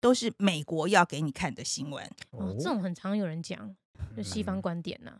[0.00, 3.74] 都是美国要给你看的新闻，哦，这种很常有人讲，
[4.16, 5.12] 就西方观点呐。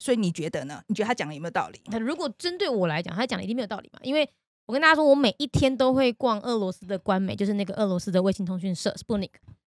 [0.00, 0.82] 所以你觉得呢？
[0.88, 1.80] 你觉得他讲的有没有道理？
[1.86, 4.00] 那如果针对我来讲，他讲的一定没有道理嘛？
[4.02, 4.28] 因为
[4.66, 9.30] 我跟大家说，我每一天都会逛俄罗斯的官媒，就是那个俄罗斯的卫星通讯社 Sputnik，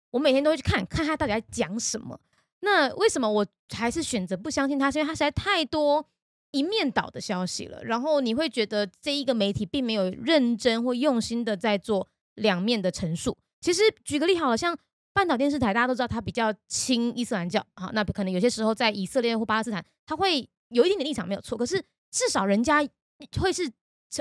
[0.10, 2.20] 我每天都会去看看他到底在讲什么。
[2.66, 4.90] 那为什么我还是选择不相信他？
[4.90, 6.04] 是因为他实在太多
[6.52, 13.38] 一面倒的消息了，然后你会觉得这一个媒体并没有认真或用心的在做两面的陈述。
[13.62, 14.76] 其实举个例好了，像
[15.14, 21.80] 半岛电视台，大家都知道它比较亲伊斯兰教，好，那可能有些时候在以色列或巴勒斯坦，他会有一点点立场没有错，可是
[22.12, 22.88] 至少人家
[23.40, 23.72] 会是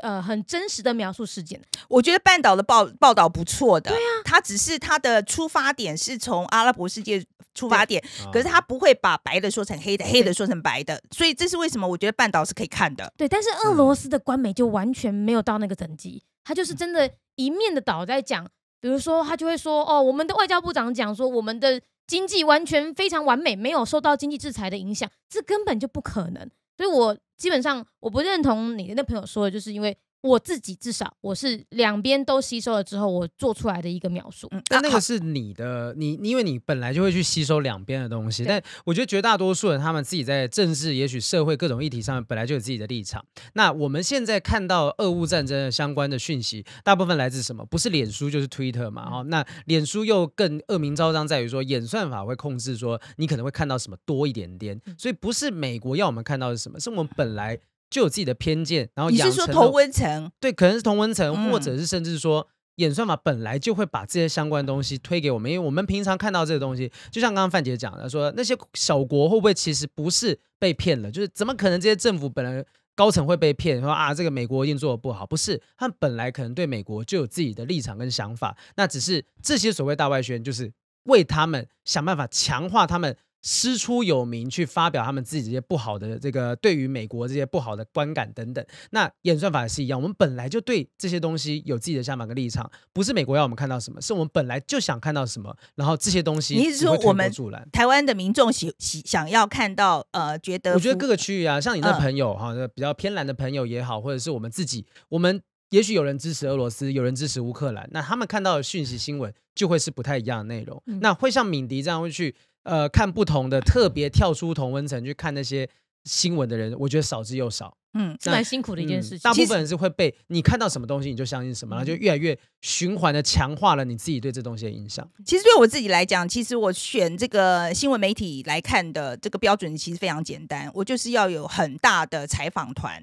[0.02, 1.66] 呃很真实的描述事件的。
[1.88, 8.02] 我觉得半岛的报报道不错的，对啊，他只是他的出发点是从阿拉伯世界出发点，
[8.32, 13.12] 可是他不会把白的说成黑的，黑的说成白的，所以这是为什么我觉得半岛是可以看的。
[13.16, 18.46] 对，但是俄罗斯的官媒就完全没有到那个等级，他就是真的一面的倒在讲，
[18.80, 26.50] 比如说他就会说，哦，我们的外交部长讲说，我们的经济完全非常完美，没有受到经济制裁的影响，这根本就不可能。
[26.76, 29.96] 所以我基本上我不认同你的那朋友说的，就是因为。
[30.24, 34.50] 我自己至少我是两边都吸收了之后，我做出来的一个描述。
[34.70, 38.42] 但那个是你的，你因为你本来就会去吸收两边的东西。
[38.42, 43.22] 但我觉得绝大多数人他们自己在政治、也许社会各种议题上面本来就有自己的立场。
[43.52, 47.66] 那我们现在看到俄乌战争的相关的讯息，大部分来自什么？
[47.66, 49.06] 不是脸书就是 Twitter 嘛？
[49.10, 54.80] 哦，那脸书又更恶名昭彰在于说演算法会控制，说你可能会看到什么多一点点。
[54.96, 57.58] 所以不是美国要我们看到是什么，是我们本来。
[57.90, 60.30] 就有自己的偏见，然后你是说同温层？
[60.40, 71.10] 对，可能是同温层，或者是甚至说演算法本来就会把这些相关东西推给我们，因为我们平常看到这个东西，就像刚刚范姐讲的，说那些小国会不会其实不是被骗了？
[71.10, 72.64] 就是怎么可能这些政府本来
[72.96, 73.80] 高层会被骗？
[73.80, 75.62] 说啊，这个美国一定做的不好，不是？
[75.76, 80.72] 他们本来可能对美国就有自己的立场跟想法，那只是这些所谓大外宣，就是
[81.04, 83.16] 为他们想办法强化他们。
[83.46, 88.64] 师出有名，去发表他们自己这些不好的这个对于美国这些不好的观感等等。
[88.90, 95.54] 那演算法也是一样，我们本来就对这些东西有自己的想法跟立场，不是美国要我们看到什么，是我们本来就想看到什么。
[95.74, 97.30] 然后这些东西，你是说我们
[97.70, 110.82] 台湾的民众喜喜想要看到呃，觉得我觉得各个区域啊，像你那朋友哈，比较偏蓝的朋友也好，或者是我们自己，我们也许有人支持俄罗斯，有人支持乌克兰，那他们看到的讯息新闻就会是不太一样的内容。
[110.86, 112.34] 那会像敏迪这样会去。
[112.64, 115.68] 呃，看不同的特别跳出同温层去看那些
[116.04, 117.76] 新闻的人，我觉得少之又少。
[117.96, 119.20] 嗯，是蛮辛苦的一件事情。
[119.20, 125.08] 大部分人是会被你看到什么东西你就相信什么，然后就越来越循环的强化了你自己对这东西的印象。
[125.24, 133.00] 其实对我自己来讲，其实我选这个新闻媒体来看的这个标准其实非常简单，我就是要有很大的采访团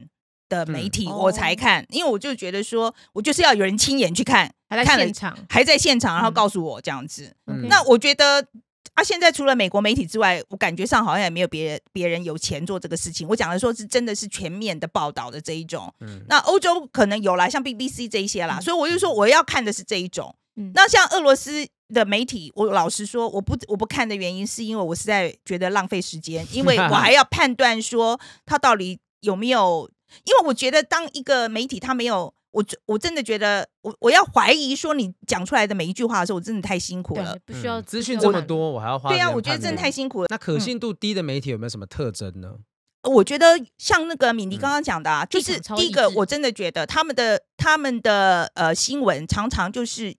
[0.50, 7.34] 的媒体我才看，因为我就觉得说我就是要有人亲眼去看，还在现场，还在现场，然后告诉我这样子。
[7.70, 8.46] 那我觉得。
[8.94, 13.28] 啊，现在除了美国媒体之外，我感觉上好像也没有别人别人有钱做这个事情。
[13.28, 15.94] 我讲的说是真的是全面的报道的这一种。
[16.02, 20.36] 嗯，那欧洲可能有啦，像 BBC 这一些啦，所以我就说我要看的是这一种。
[20.58, 29.90] 嗯，那像俄罗斯的媒体，我老实说，我不我不看的原因是因为我实在觉得浪费时间，因为我还 要判断说他到底有没有，
[30.26, 32.34] 因为我觉得当一个媒体他没有。
[32.52, 37.38] 我我真的觉得，我我要怀疑说你讲出来的每一句话的时候，我真的太辛苦了。
[37.46, 39.10] 不需要资讯这么多，我还要花。
[39.10, 40.28] 对啊，我觉得真的太辛苦了。
[40.30, 42.56] 那可信度低的媒体有没有什么特征呢？
[43.04, 50.16] 我觉得像那个敏迪刚刚讲的，啊，就是第一个，我真的觉得他们的他们的呃新闻常常就是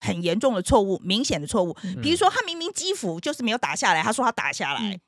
[0.00, 1.74] 很严重的错误，明显的错误。
[2.00, 5.00] 比如说，他明明基辅就是没有打下来，他说他打下来。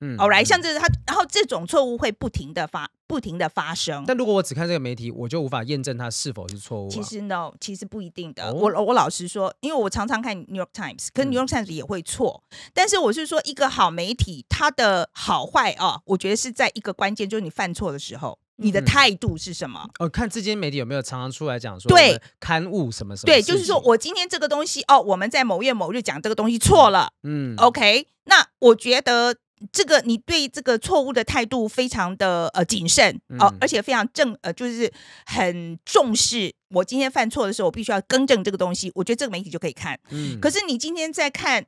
[0.00, 4.04] 嗯，好来，像这他，然后这种错误会不停的发，不停的发生。
[4.06, 6.90] 但如果我只看这个媒体，我就无法验证它是否是错误。
[6.90, 8.52] 其实 no，其实不一定的。
[8.52, 12.44] 我我老实说，因为我常常看 New York Times，可 New York Times 也会错。
[12.74, 19.88] 但是我是说，一个好媒体，它的好坏啊，我觉得是在一个关键，就是你犯错的时候，你的态度是什么？
[19.98, 23.26] 哦，看这间媒体有没有常常出来讲说，对，刊物什么什么。
[23.26, 27.12] 对，就是说我今天这个东西，哦，我们在某月某日讲这个东西错了。
[27.22, 29.36] 嗯，OK，那我觉得。
[29.72, 34.92] 这个你对这个错误的态度非常的呃谨慎哦，而且非常正呃，就是
[35.24, 36.54] 很重视。
[36.68, 38.92] 我今天犯错的时候，我必须要更正这个东西。
[38.94, 39.98] 我觉得这个媒体就可以看。
[40.10, 41.64] 嗯，可是你今天在看，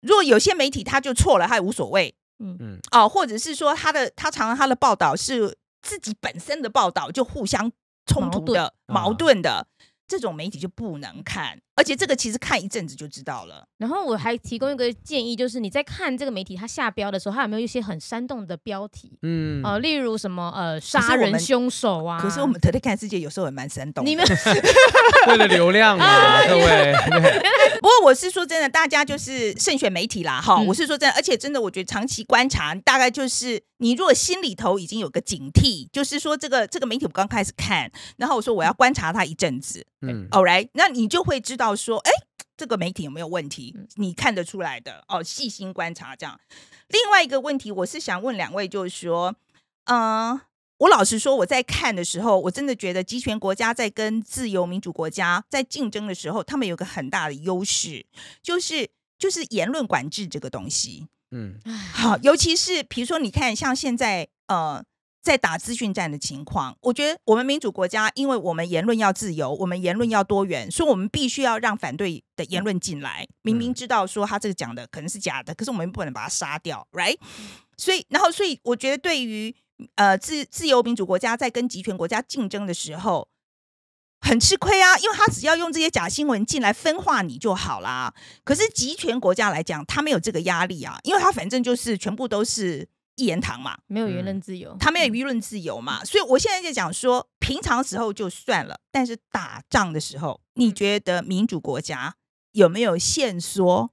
[0.00, 2.14] 如果有些媒体他就错了，他也无所谓。
[2.38, 7.70] 嗯嗯，哦，或者是说他的他常常他的报道是自己本身的报道就互相
[8.06, 9.66] 冲突的矛盾的。
[10.08, 13.64] 这种媒体就不能看，而且这个其实看一阵子就知道了。
[13.78, 19.18] 然后我还提供一个建议，就是你在看这个媒体它下标的时候，它有没有一些很煽动的标题？
[19.22, 22.20] 嗯，呃，例如什么呃杀人凶手啊？
[22.20, 24.10] 可是我们特地看世界有时候也蛮煽动的。
[24.10, 24.22] 你们
[25.28, 26.04] 为了流量嘛，
[26.46, 26.94] 各位，
[27.80, 42.10] 不过我是说真的，大家就是慎选媒体啦，哈、嗯我是说真的，而且真的，我觉得长期观察，大概就是你如果心里头已经有个警惕，就是说这个这个媒体我刚开始看，然后我说我要观察它一阵子嗯，，all right，那你就会知道说，哎，
[42.56, 46.40] 这个媒体有没有问题嗯，你看得出来的哦，细心观察这样。
[46.88, 49.34] 另外一个问题，我是想问两位，就是说，
[49.84, 50.40] 嗯、
[50.78, 58.06] 我老实说，我在看的时候，我真的觉得集权国家在跟自由民主国家在竞争的时候，他们有个很大的优势，
[58.42, 61.06] 就是就是言论管制这个东西。
[61.30, 61.58] 嗯，
[61.92, 64.84] 好，尤其是比如说，你看像现在呃。
[65.22, 73.26] 在打资讯战的情况，我觉得我们民主国家，因为我们言论要自由，我们言论要多元，所以我们必须要让反对的言论进来。
[73.42, 77.18] 明明嗯知道说他这个讲的可能是假的，可是我们不能把他杀掉，right？
[77.76, 79.54] 所以，然后，所以我觉得对于
[79.94, 83.28] 呃自自由民主国家在跟集权国家竞争的时候，
[84.20, 88.14] 很吃亏啊，因为他只要用这些假新闻进来分化你就好啦。
[88.44, 92.86] 可是集权国家来讲，他没有这个压力啊，因为他反正就是全部都是
[93.20, 94.24] 一言堂嘛，没有言嗯。
[94.24, 96.02] 论自由，他没有舆论自由嘛。
[96.04, 102.16] 所以我现在就讲说，平常时候就算了，但是打仗的时候，你觉得民主国家
[102.52, 103.90] 有没有限缩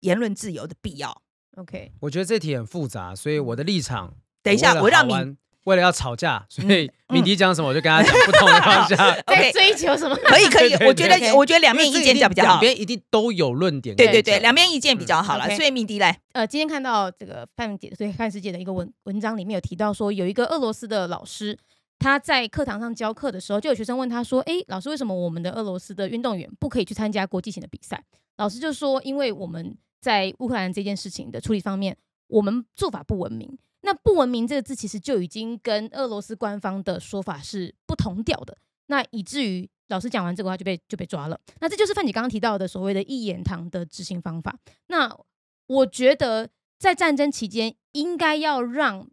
[0.00, 1.22] 言论自由的必要
[1.56, 8.96] ？OK，我觉得这题很复杂，所以我的立场，等一下我让你为了要吵架，所以嗯敏迪讲什么我就跟他讲不同的方向。
[9.26, 10.16] 在追求什么？
[10.26, 12.60] 可以可以对，对我觉得我觉得两面意见比较比较好两。
[12.60, 13.94] 边一定都有论点。
[13.94, 15.48] 对对对，两边意见比较好了。
[15.56, 21.56] 所以敏迪来，呃，今天看到这个范姐对范世界的一个文文章里面有提到说，有一个俄罗斯的老师，
[21.98, 28.02] 他在课堂上教课的时候，就有学生问他说：“诶，老师，为什么我们的俄罗斯的运动员不可以去参加国际型的比赛？”
[28.38, 31.96] 老师就说：“因为我们在乌克兰这件事情的处理方面，
[32.26, 33.56] 我们做法不文明。
[33.82, 41.38] 那不文明这个字其实就已经跟俄罗斯官方的说法是不同调的，那以至于老师讲完这个话就被就被抓了。
[41.60, 44.56] 那这就是范姐刚刚提到的所谓的一言堂的执行方法。
[44.86, 45.14] 那
[45.66, 49.06] 我觉得在战争期间，应该要让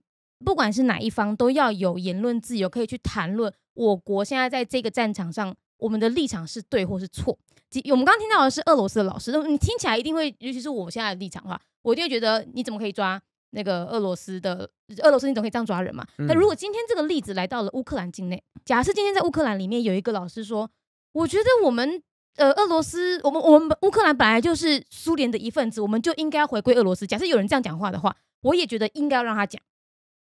[0.46, 7.38] 不管是哪一方都要有言论自由，可以去谈论我国现在在这个战场上，我们的立场是对或是错。
[7.70, 14.70] 即我们刚听到的是俄罗斯的老师，你听起来一定会，尤其是我现在的立场的话，我就会觉得你怎么可以抓那个俄罗斯的
[15.04, 15.28] 俄罗斯？
[15.28, 16.06] 你总可以这样抓人嘛？
[16.18, 20.70] 嗯那如果今天这个例子来到了乌克兰境内，假设今天在乌克兰里面有一个老师说，
[21.12, 22.02] 我觉得我们
[22.36, 27.08] 呃俄罗斯，我们我们乌克兰本来就是苏联的一份子，我们就应该要回归俄罗斯。
[27.08, 29.62] 假设有人这样讲话的话，我也觉得应该要让他讲。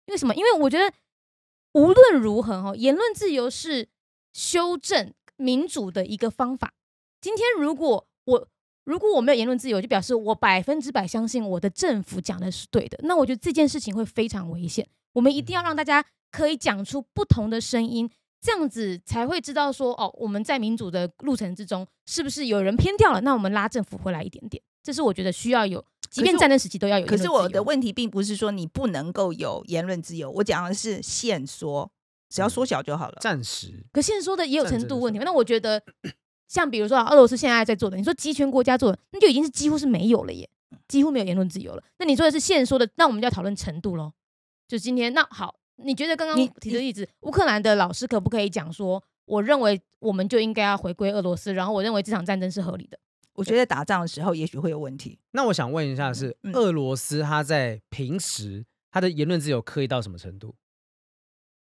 [0.06, 0.34] 因为什么？
[0.34, 0.92] 因为我觉得
[1.74, 3.88] 无论如何哈，言论自由是
[4.32, 6.72] 修正民主的一个方法。
[7.20, 8.48] 今天如果我
[8.84, 14.86] 如果我没有言论自由，就表示我百分之百相信我的政府讲的是对的，那我觉得这件事情会非常危险。
[15.12, 23.20] 我们一定要让大家可以讲出不同的声音，这样子才会知道说，哦，我们在民主的路程之中，是不是有人偏掉了？
[23.20, 27.16] 那我们拉政府回来一点点，这是我觉得需要有，即便战争时期都要有言可。
[27.16, 31.90] 是我的问题并不是说你不能够有言论自由，我讲的是限缩，
[32.28, 33.18] 只要缩小就好了。
[33.20, 35.82] 暂时可限缩的也有程度问题那我觉得，
[36.50, 40.50] 像比如说啊俄罗斯现在在做的，你说集权国家做的，那就已经是几乎是没有了耶，
[40.88, 41.82] 几乎没有言论自由了。
[41.98, 44.12] 那你说的是现说的，那我们就要讨论程度喽。
[44.66, 52.98] 就今天那好，你觉得刚刚你提的例子，乌克兰的老师可不可以讲说，我认为我们就应该要回归俄罗斯，然后我认为这场战争是合理的？
[53.34, 55.20] 我觉得打仗的时候也许会有问题。
[55.30, 60.56] 那我想问一下是，嗯俄罗斯他在平时他的言论自由刻意到什么程度？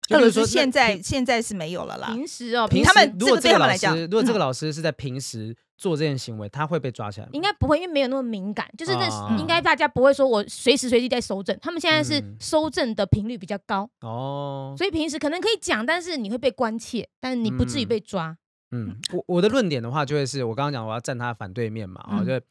[0.08, 2.08] 就俄罗比如说现在现在是没有了啦。
[2.08, 7.32] 平时哦，平平时如果这个老对他们来讲师如果这个嗯老师是在平时做这件行为，他会被抓起来吗？
[7.34, 13.90] 应该不会，因为没有那么敏感，就是那啊应该大家不会说我随时随地在收证，他们现在是嗯收证的频率比较高。
[14.02, 18.38] 哦，所以平时可能可以讲，但是你会被关切，但是你不至于嗯被抓。
[18.72, 22.42] 嗯，我我的论点的话，就会是我刚刚讲我要站他的反对面嘛，啊、嗯就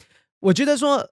[0.41, 1.09] 我觉得说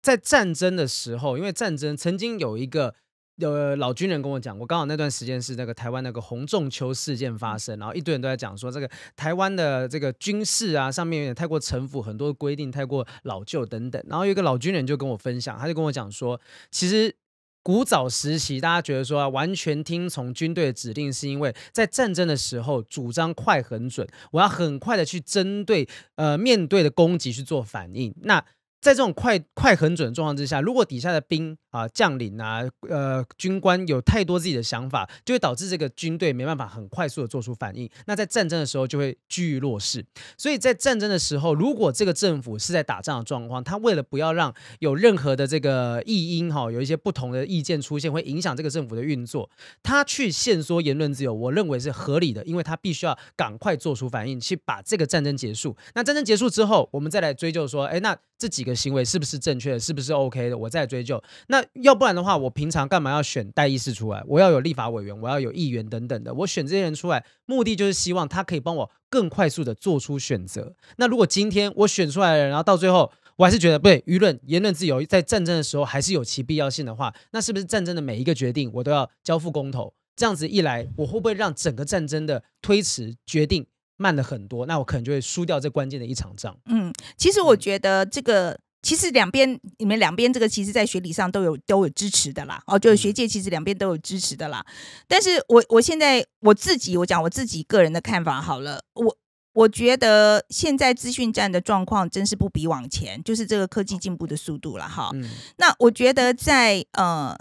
[0.00, 2.94] 在战争的时候，因为战争曾经有一个。
[3.40, 14.04] 呃，老军人跟我讲过，刚好那段时间是那个台湾那个洪仲秋事件发生，然后一堆人都在讲说，这个台湾的这个军事啊，上面有点太过城府，很多规定太过老旧等等。
[14.06, 16.38] 然后有一个老军人就跟我分享，他就跟我讲说，
[16.70, 17.16] 其实
[17.62, 28.14] 古早时期，大家觉得说、啊、完全听从军队的指令，是因为在战争的时候主张快很准，我要很快的去针对呃面对的攻击去做反应。
[28.22, 28.44] 那
[28.82, 37.88] 在这种快快很准的状况之下，如果底下的兵啊、将领啊、呃军官有太多自己的想法，就会导致这个军队没办法很快速的做出反应。
[38.06, 40.04] 那在战争的时候就会居于弱势。
[40.36, 49.48] 所以在战争的时候，如果这个政府是在打仗的状况，他为了不要让有任何的这个异音哈，有一些不同的意见出现，会影响这个政府的运作，
[49.82, 55.76] 他去限缩言论自由，我认为是合理的，因为他必须要赶快做出反应，去把这个战争结束。
[55.94, 61.22] 那战争结束之后，我们再来追究说，哎，那这几个行为是不是正确的，是不是 OK 的，我再追究。
[61.46, 64.20] 那要不然的话，我平常干嘛要选代议士出来？
[64.26, 70.74] 我要有立法委员，我要有议员等等的，我选这些人出来，目的就是希望他可以帮我更快速的做出选择。
[70.96, 79.94] 那如果今天我选出来了，然后到最后我还是觉得不对，舆论言论自由在战争的时候还是有其必要性的话，那是不是战争的每一个决定我都要交付公投？
[80.16, 83.64] 这样子一来，我会不会让整个战争的推迟决定
[83.96, 84.66] 慢了很多？
[84.66, 86.56] 那我可能就会输掉这关键的一场仗。
[86.66, 88.58] 嗯，其实我嗯觉得这个。
[88.84, 92.60] 其实两边，你们两边这个其实，在学理上都有都有支持的啦。
[92.66, 94.66] 哦，就是学嗯界其实两边都有支持的啦。
[95.06, 98.82] 但是我我现在我自己，我讲我自己个人的看法好了。
[98.94, 99.16] 我
[99.52, 105.10] 我觉得现在资讯战的状况真是不比往前，就是这个科技进步的速度了哈。
[105.14, 107.38] 嗯那我觉得在呃，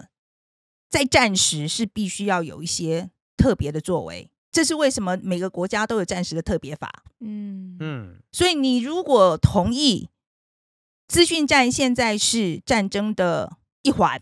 [0.91, 7.03] 在战时是必须要有一些特别的作为，这是为什么每个国家都有战时的特别法。
[7.19, 10.09] 嗯嗯所以你如果同意
[11.07, 14.21] 资讯战现在是战争的一环，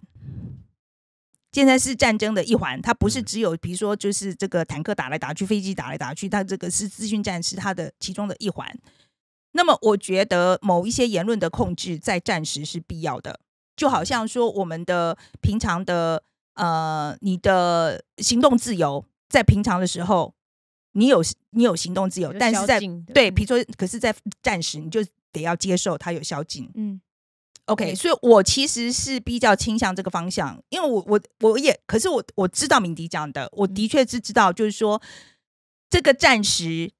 [1.51, 8.67] 现在是战争的一环，它不是嗯只有比如说就是这个坦克打来打去，飞机打来打去，它这个是资讯战是它的其中的一环。
[9.53, 13.39] 那么我觉得某一些言论的控制在战时是必要的，
[13.75, 16.23] 就好像说我们的平常的
[16.53, 20.33] 呃，你的行动自由，在平常的时候，
[20.93, 21.21] 你有
[21.51, 22.79] 你有行动自由，但是在
[23.13, 25.01] 对，嗯比如说，可是，在暂时你就
[25.31, 26.69] 得要接受它有宵禁。
[26.73, 26.99] 嗯
[27.65, 34.99] OK，对所以我其实是比较倾向这个方向，因为我我我也，可是我我知道敏迪讲的，我的嗯确是知道，就是说
[35.87, 36.91] 这个暂时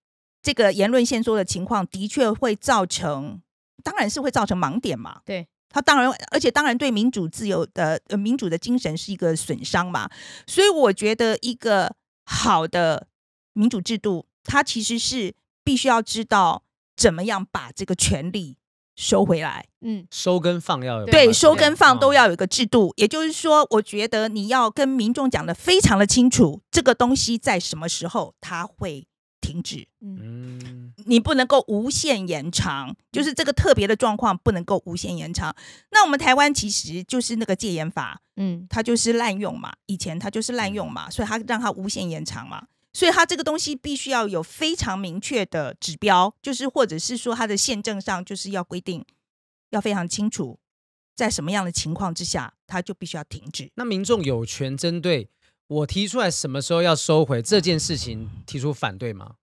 [0.43, 3.41] 这个言论限缩的情况，的确会造成，
[3.83, 5.21] 当然是会造成盲点嘛。
[5.25, 10.07] 对，他当然，而且当然对民主自由的、呃、民主的精神是一个损伤嘛。
[10.45, 11.91] 所以我觉得一个
[12.31, 13.07] 好的
[13.53, 16.63] 民主制度，它其实是必须要知道
[16.95, 18.57] 怎么样把这个权利
[18.95, 19.65] 收回来。
[19.81, 22.93] 嗯收跟放要有对收跟放都嗯要有一个制度。
[22.97, 29.07] 也就是说，我觉得你要跟民众讲的非常的清楚，这个东西在什么时候它会
[29.49, 29.87] 停止。
[30.01, 35.55] 嗯嗯你不能够无限延长，就是这个特别的状况不能够无限延长。
[35.91, 42.67] 那我们台湾其实就是那个戒严法，嗯它就是滥用嘛，以前它就是滥用嘛，所以它让它无限延长嘛。
[42.93, 49.05] 所以它这个东西必须要有非常明确的指标，就是或者是说它的宪政上就是要规定，
[49.69, 50.59] 要非常清楚，
[51.15, 53.71] 在什么样的情况之下，它就必须要停止。
[53.75, 55.29] 那民众有权针对
[55.69, 59.35] 我提出来什么时候要收回这件事情提出反对吗？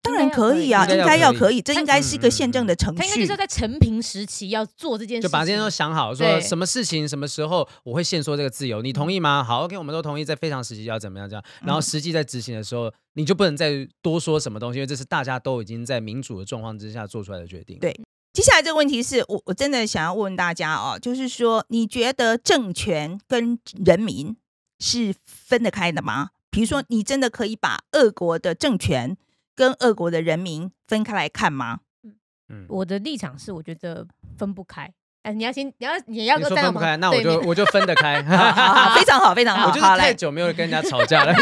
[0.00, 3.36] 当然可以啊，应该要可以这应该是一个宪政的程序他应该就是要。
[3.36, 9.44] 在陈平时期要做这件事情，就把这些都想好，说什么事情什么时候我会限缩这个自由，你同意吗？
[9.44, 17.78] 好，OK，我们都同意，在非常时期要怎么样这样，然后嗯实际在执行的时候，你就不能再多说什么东西，因为这是大家都已经在民主的状况之下做出来的决定。
[17.78, 17.98] 对
[18.32, 24.36] 接下来这个问题是我我真的想要问大家哦，就是说，你觉得政权跟人民
[24.78, 26.30] 是分得开的吗？
[26.50, 29.16] 比如说，你真的可以把俄国的政权
[29.54, 31.80] 跟俄国的人民分开来看吗？
[32.48, 34.06] 嗯，我的立场是，我觉得
[34.38, 34.90] 分不开。
[35.22, 38.22] 哎，你要先，你要你要说分不开，那我就我就分得开。
[38.94, 39.66] 非常好，非常好。
[39.66, 41.34] 我就是，太久没有跟人家吵架了，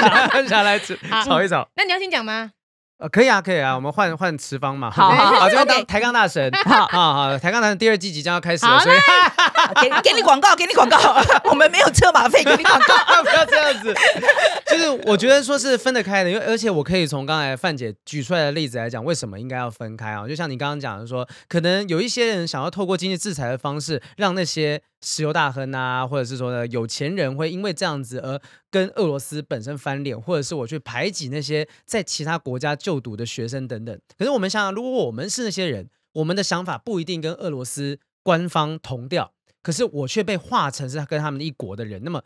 [0.49, 0.78] 想 来
[1.24, 1.68] 吵一吵。
[1.76, 2.51] 那你要先讲吗？
[2.99, 4.88] 呃，可以啊，可以啊，我们换换词方嘛。
[4.94, 6.51] 好好好好，这边当抬杠大神。
[6.64, 8.97] 好好好，抬杠大神第二季即将要开始了，所以
[9.82, 10.97] 给给你广告，给你广告，
[11.44, 13.22] 我们没有车马费，给你广告。
[13.22, 13.94] 不要这样子。
[14.66, 20.26] 就是我觉得说是分得开的，因为而且我可以从刚才范姐举出来的例子来讲，为什么应该要分开啊？
[20.26, 28.40] 就像你刚刚讲的说，可能有一些人想要透过经济制裁的方式，让那些石油大亨啊，或者是说呢有钱人会因为这样子而
[28.70, 33.96] 跟俄罗斯本身翻脸，或者是我去排挤那些在其他国家就读的学生等等。
[34.18, 39.32] 可是我们想想，如果我们是那些人，我们的想法不一定跟俄罗斯官方同调，
[39.62, 42.20] 可是我却被划成是跟他们一国的人，那么。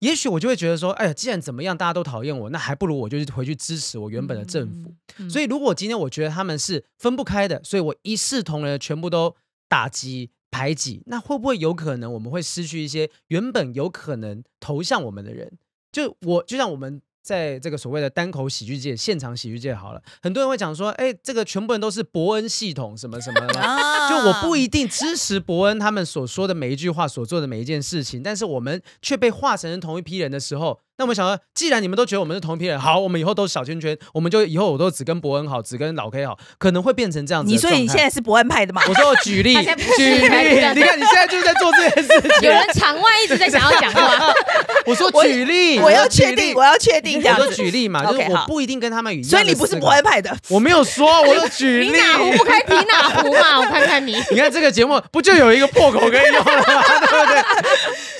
[0.00, 4.94] 也许我就会觉得说，哎呀，既然怎么样大家都讨厌我，那还不如我就是回去支持我原本的政府。
[5.16, 9.34] 嗯，所以如果今天我觉得他们是分不开的，所以我一视同仁，全部都
[9.68, 15.58] 打击排挤，那会不会有可能我们会失去一些原本有可能投向我们的人？
[15.92, 23.60] 就我就像我们在这个所谓的单口喜剧界、现场喜剧界好了，很多人会讲说，哎，这个全部人都是伯恩系统什么什么的。
[23.60, 38.82] 啊就我不一定支持伯恩他们所说的每一句话、所做的每一件事情，但是我们却被化成同一批人的时候，那我们想说，既然你们都觉得我们是同一批人，好，我们以后都是小圈圈，我们就以后我都只跟伯恩好，只跟老 K 好，可能会变成这样子的你说你现在是伯恩派的吗？
[38.88, 39.54] 我说我举例，
[39.96, 42.30] 举例，你看你现在就是在做这件事情。
[42.42, 44.34] 有人场外一直在想要讲话，
[44.86, 47.52] 我说举例，我要确定，我要确定这样我说。
[47.52, 49.24] 举例嘛，就是我不一定跟他们一样。
[49.30, 51.98] 所以你不是伯恩，派的，我没有说，我说举 你例。
[51.98, 54.16] 哪壶不开提哪壶嘛，我看看你。
[54.32, 56.82] 你看这个节目不就有一个破口可以用了吗？
[57.08, 57.42] 对不对？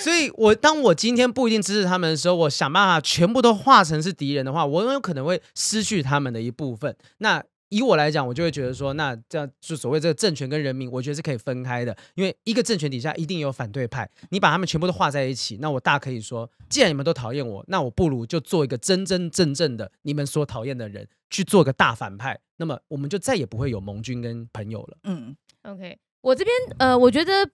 [0.01, 6.97] 所以我当我今天不一定支持他们的时候，我想办法全部都化成是敌人的话，我很有可能会失去他们的一部分。
[7.19, 24.97] 那以我来讲，我就会觉得说，那这样就所谓这个政权跟人民，我觉得是可以分开的，因为一个政权底下一定有反对派，你把他们全部都画在一起，那我大可以说，既然你们都讨厌我，那我不如就做一个真真正正的你们所讨厌的人，去做个大反派，那么我们就再也不会有盟军跟朋友了。
[25.05, 27.45] 嗯 OK，我这边呃，我觉得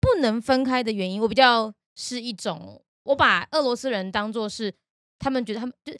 [0.00, 4.72] 不能分开的原因，我比较是一种，我把俄罗斯人当做是
[5.18, 5.92] 他们觉得他们就。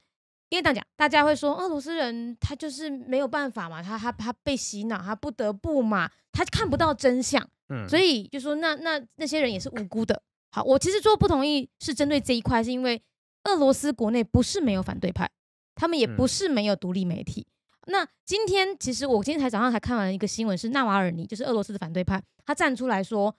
[0.48, 10.22] 因为这样讲，大家会说俄罗斯人他就是没有办法嘛，他他他被洗脑，他不得不嘛，他看不到真相，嗯，所以就说那那那些人也是无辜的。
[10.52, 13.02] 好，我其实做不同意是针对这一块，是因为
[13.42, 15.28] 俄罗斯国内不是没有反对派，
[15.74, 17.44] 他们也不嗯是没有独立媒体。
[17.88, 23.34] 那今天其实我今天才早上才看完一个新闻，是纳瓦尔尼，就是俄罗斯的反对派，他站出来说：“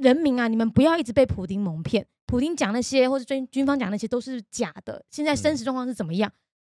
[0.00, 5.04] 人民啊，你们不要一直被普丁蒙骗，普丁讲那些或者军军方讲那些都是假的。
[5.10, 6.32] 现在真实状况是怎么样？”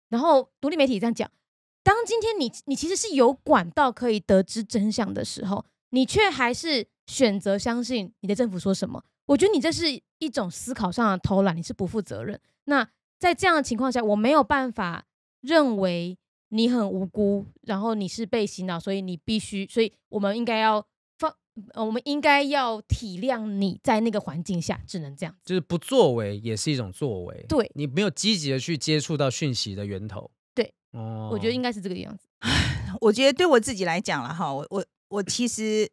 [0.10, 1.30] 然后独立媒体这样讲。
[1.84, 12.40] 当今天你你其实是有管道可以得知真相的时候，你却还是选择相信你的政府说什么，我觉得你这是一种思考上的偷懒，你是不负责任。
[12.66, 15.06] 那在这样的情况下，我没有办法
[15.42, 16.18] 认为
[16.50, 20.90] 你很无辜，然后你是被洗脑，所以你必须，所以我们应该要放，
[21.74, 25.36] 呃，我们应该要体谅你在那个环境下只能这样。
[25.44, 30.32] 就是不作为也是一种作为，对你没有积极的去接触到讯息的源头。
[30.56, 32.28] 对，哦，我觉得应该是这个样子。
[33.02, 35.92] 我觉得对我自己来讲了哈，我我我其实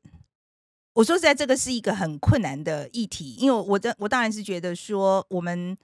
[0.94, 5.76] 我说实在，这个是一个很困难的议题，因为我的我当然是觉得说，我们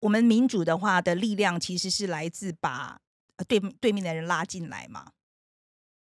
[0.00, 3.00] 我们民主的话的力量其实是来自把
[3.36, 5.12] 呃对对面的人拉进来嘛。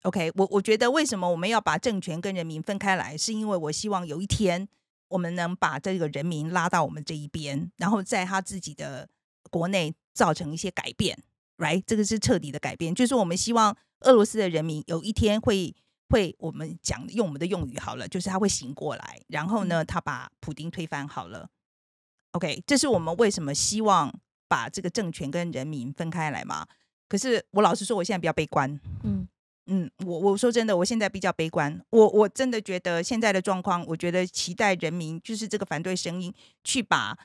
[0.03, 4.67] OK，我我觉得为什么我们要把政权跟人民分开来，是因为我希望有一天
[5.09, 9.09] 我们能把这个人民拉到我们这一边，然后在他自己的
[9.49, 11.21] 国内造成一些改变。
[11.57, 15.75] right，这个是彻底的改变，就是我们希望俄罗斯的人民有一天会
[16.09, 21.49] 会我们讲用我们的用语好了，就是他会醒过来，然后呢，他把普丁推翻好了。
[22.31, 24.13] OK，这是我们为什么希望
[24.47, 26.65] 把这个政权跟人民分开来嘛？
[27.09, 28.79] 可是我老实说，我现在比较悲观。
[29.03, 29.27] 嗯，
[29.70, 31.80] 嗯，我我说真的，我现在比较悲观。
[31.91, 37.17] 我我真的觉得现在的状况，我觉得期待人民就是这个反对声音去把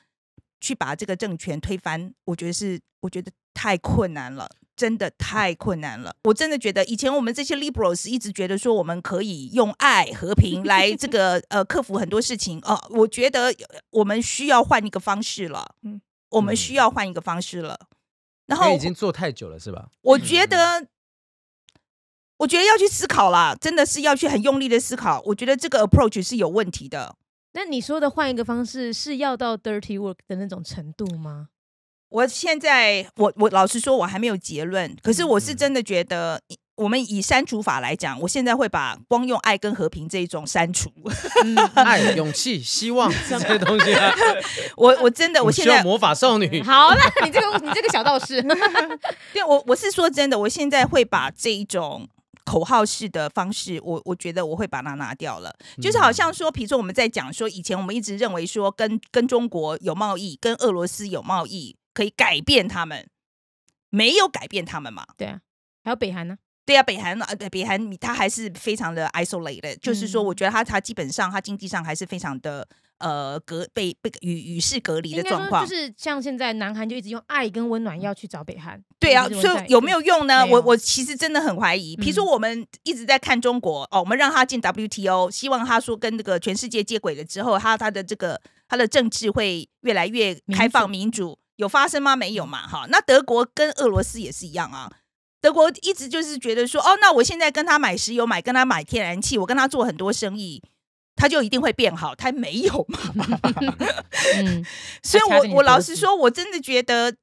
[0.61, 6.15] 去把这个政权推翻，我觉得是我觉得太困难了，真的太困难了。
[6.23, 13.53] 我真的觉得以前我们这些 liberals 一直觉得说我们可以用爱和平来这个呃克服很多事情哦、我觉得
[13.89, 17.87] 我们需要换一个方式了，嗯我们需要换一个方式了。
[18.47, 19.89] 然后已经做太久了，是吧？
[20.01, 20.87] 我觉得，
[22.37, 25.21] 我觉得要去思考啦，真的是要去很用力的思考。
[25.25, 27.15] 我觉得这个 approach 是有问题的。
[27.53, 31.47] 那你说的换一个方式是要到 dirty work 的那种程度吗？
[32.09, 34.95] 我现在，我我老实说，我还没有结论。
[35.01, 36.41] 可是我是嗯真的觉得，
[36.75, 40.89] 我们以删除法来讲，我现在会把光用爱跟和平这一种删除。
[41.43, 44.13] 嗯，爱、勇气、希望这些东西啊，
[44.77, 46.61] 我我真的，我现在需要魔法少女。
[46.63, 48.41] 好了，你这个你这个小道士，
[49.33, 52.07] 对我我是说真的，我现在会把这一种
[52.45, 55.53] 口号式的方式，我我觉得我会把它拿掉了。
[55.81, 63.09] 就是好像说，比如说我们在讲说，以前我们一直认为说跟跟中国有贸易，跟俄罗斯有贸易，可以改变他们，
[63.89, 65.05] 没有改变他们嘛？
[65.17, 65.41] 对啊，
[65.83, 66.37] 还有北韩呢？
[66.65, 72.67] 对啊，北韩啊，对北韩它还是非常的 isolated，就是说，我嗯觉得它它基本上它经济上还是非常的
[72.99, 75.75] 呃隔被被与与世隔离的状况就。
[75.75, 78.81] 是像现在南韩就一直用爱跟温暖要去找北韩。
[78.99, 80.45] 对啊，所以有没有用呢？
[80.45, 81.95] 我我其实真的很怀疑。
[81.95, 92.15] 比如说，嗯我们一直在看中国哦，我们让他进 WTO，希望他说跟这个全世界接轨了之后，他他的这个他的政治会越来越开放民主，有发生吗？
[92.15, 92.67] 没有嘛？
[92.67, 94.91] 哈，那德国跟俄罗斯也是一样啊。
[95.41, 100.63] 德国一直就是觉得说，哦，那我现在跟他买石油，买跟他买天然气，我跟他做很多生意，
[101.15, 102.13] 他就一定会变好。
[102.15, 102.99] 他没有嘛？
[104.37, 104.65] 嗯，
[105.03, 107.15] 所以我我老实说，我真的觉得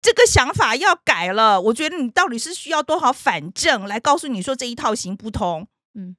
[0.00, 5.66] 这个想法要改了，我觉得你到底是需要多少反证来告诉你说这一套行不通？
[5.94, 6.16] 嗯嗯，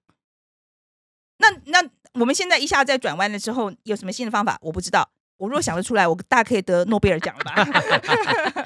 [1.37, 4.57] 那那我们现在一下在转弯了之后有什么新的方法？
[4.61, 5.09] 我不知道。
[5.39, 7.65] 我如果想得出来，我大概可以得诺贝尔奖了吧？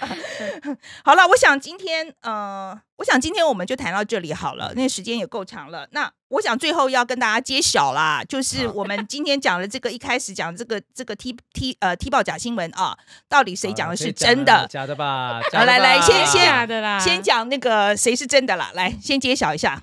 [1.06, 5.88] 好了，我想今天呃，我想今天我们就谈到这里好了，那时间也够长了。
[5.92, 12.98] 那我想最后要跟大家揭晓啦，就是我们今天讲的这个一开始讲这个这个踢踢呃踢爆假新闻啊，
[13.30, 14.68] 到底谁讲的是真的？
[14.68, 15.40] 假的吧？
[15.54, 19.80] 好来来，先先假的啦，先讲那个谁是真的啦，来先揭晓一下，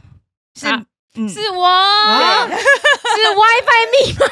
[0.58, 0.66] 是
[1.16, 1.68] 嗯是我，
[2.46, 4.26] 是 WiFi 密码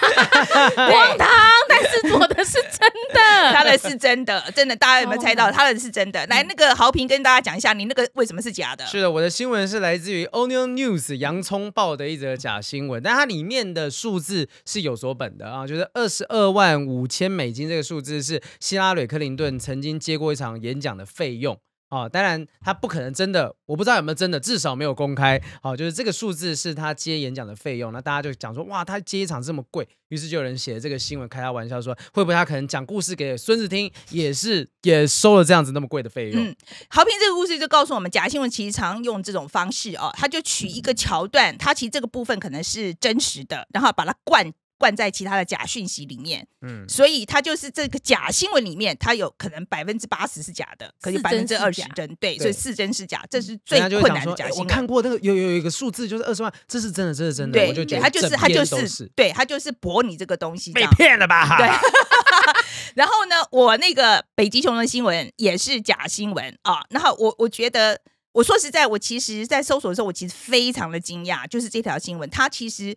[0.87, 1.29] 荒唐，
[1.69, 3.21] 但是我的是真的，
[3.53, 6.25] 他的是真的，真的，大家有没有猜到他的是真的？
[6.27, 8.87] 来，那个豪平跟大家讲一下，你那个为什么是假的？
[8.87, 21.59] 是的，我的新闻是来自于 Onion News 洋葱报的一则假新闻，但它里面的数字是有所本的啊，就是二十二万五千美金这个数字是希拉蕊克林顿曾经接过一场演讲的费用。
[21.91, 25.41] 哦，当然他不可能真的，我不知道有没有真的，至少没有公开。
[25.63, 36.45] 好，就是这个数字是他接演讲的费用，那大家就讲说，哇，他接一场这么贵，于是就有人写了这个新闻开他玩笑说，会不会他可能讲故事给孙子听，也是也收了这样子那么贵的费用？
[36.45, 36.55] 嗯，
[36.91, 44.53] 好评这个故事就告诉我们，假新闻其实常用这种方式哦，他就取一个桥段，他其实这个部分可能是真实的，然后把它灌。
[44.79, 54.61] 灌在其他的假讯息里面，嗯，所以它就是这个假新闻里面，它有可能百分之八十是假的，可是百分之二十真，对，所以是真是假，这是最困难的假新闻。
[54.61, 61.59] 我看过那个有有一个数字，就是二十万，这是真的，这是真的，我就觉得他就是他就是对他就是博你这个东西被骗了吧？
[61.59, 61.69] 对。
[62.95, 66.83] 然后呢，我那个北极熊的新闻也是假新闻啊。
[66.91, 68.01] 然后我我觉得，
[68.33, 72.97] 我说实在，我其实在搜索的时候，我其实非常的惊讶，就是这条新闻，它其实。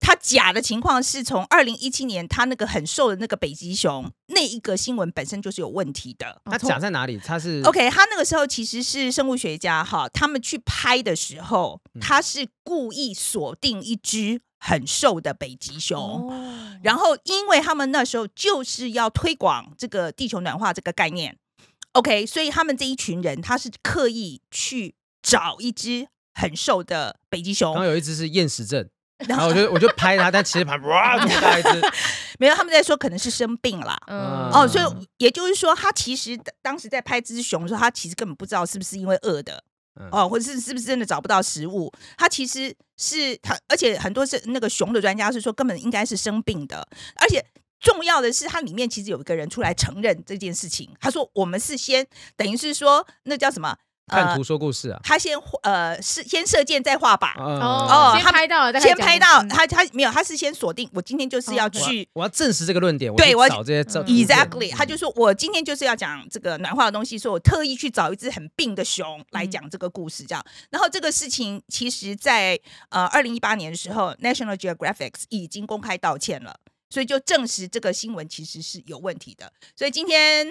[0.00, 6.40] 他假的情况是从二零一七年，他那个很瘦的那个北极熊那一个新闻本身就是有问题的。
[6.46, 7.18] 他假在哪里？
[7.18, 16.32] 他是 OK，他那个时候其实是生物学家哈，他们去拍的时候，他是故意锁定一只很瘦的北极熊，
[16.82, 21.36] 然后因为他们那时候就是要推广这个地球暖化这个概念
[21.92, 27.74] ，OK，所以他们这一群人他是刻意去找一只很瘦的北极熊。
[27.74, 28.88] 刚有一只是厌食症。
[29.28, 31.82] 然后我就我就拍他，但其实拍哇这么大一只，
[32.40, 39.62] 没有他们在说可能是生病了，哦，所以也就是说他其实当时在拍这只熊的时候，他其实根本不知道是不是因为饿的，
[40.10, 47.44] 哦，或者是是不是真的找不到食物，他其实是他，而且很多是那个熊的专家是说根本应该是生病的，而且
[47.78, 52.06] 重要的是它里面其实有一个人出来承认这件事情，他说我们是先
[52.36, 53.76] 等于是说那叫什么？
[54.10, 55.00] 看图说故事啊！
[55.02, 70.44] 他先呃是先射箭再画靶哦，先拍到先拍到他他没有他是先锁定我今天就是要去我要证实这个论点，对我找这些证 exactly 他就说我今天就是要讲这个暖化的东西，说我特意去找一只很病的熊来讲这个故事这样。
[70.70, 72.58] 然后这个事情其实在
[72.88, 76.56] 呃二零一八年的时候，National Geographic 已经公开道歉了，
[76.90, 79.52] 所以就证实这个新闻其实是有问题的。
[79.76, 80.48] 所以今天。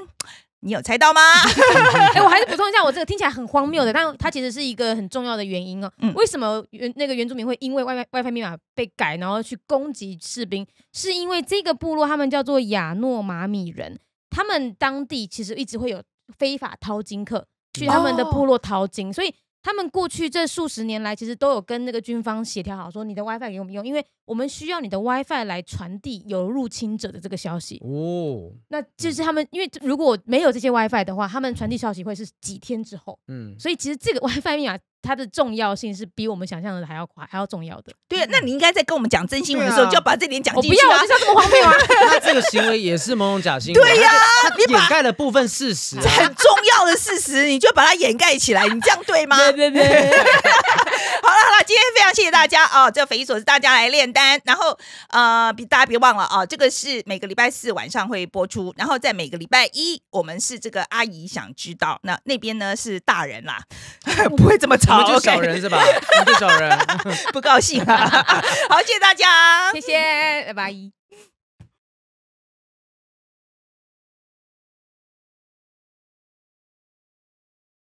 [0.61, 1.21] 你有猜到吗？
[2.13, 5.91] 哎，我还是补充一下，我这个听起来很荒谬的，但它其实是一个很重要的原因哦。
[6.15, 10.67] 为什么原那个原住民会因为 WiFi WiFi 密码被改，然后去攻击士兵？
[10.93, 13.99] 是因为这个部落他们叫做亚诺马米人，
[14.29, 16.03] 他们当地其实一直会有
[16.37, 19.33] 非法淘金客去他们的部落淘金，所以。
[19.61, 27.81] 他们过去这数十年来，其实都有跟那个军方协调好，说你的 WiFi 给我们用，因为我们需要你的 WiFi 来传递有入侵者的这个消息。
[27.83, 33.19] 哦，那就是他们，因为如果没有这些 WiFi 的话，他们传递消息会是几天之后。
[33.27, 34.77] 嗯，所以其实这个 WiFi 密码。
[35.01, 37.93] 它的重要性是比我们想象的还要快，还要重要的。
[38.07, 40.77] 对，那你应该在跟我们讲真新闻的时候，就要把这点讲进去。
[40.77, 41.73] 我不要，我就是要这么荒谬啊！
[42.11, 43.83] 他这个行为也是某种假新闻。
[43.83, 44.11] 对呀，
[44.57, 49.37] 你掩盖了部分事实，很重要的事实，你就把它掩盖起来，你这样对吗？
[49.37, 49.83] 对对对。
[51.21, 52.89] 好了好了，今天非常谢谢大家啊！
[52.89, 54.39] 这匪夷所思，大家来炼丹。
[54.45, 54.77] 然后
[55.09, 63.61] 呃，大家别忘了啊，这个是每个礼拜四晚上会播出，然后在每个礼拜一，我们是这个阿姨想知道，那那边呢是大人啦，
[64.35, 65.69] 不会这么吵，就找人是。
[65.69, 65.77] 吧，
[66.25, 66.77] 就找人，
[67.31, 67.95] 不高兴啊！
[68.69, 70.98] 好，谢谢大家，谢谢，拜拜。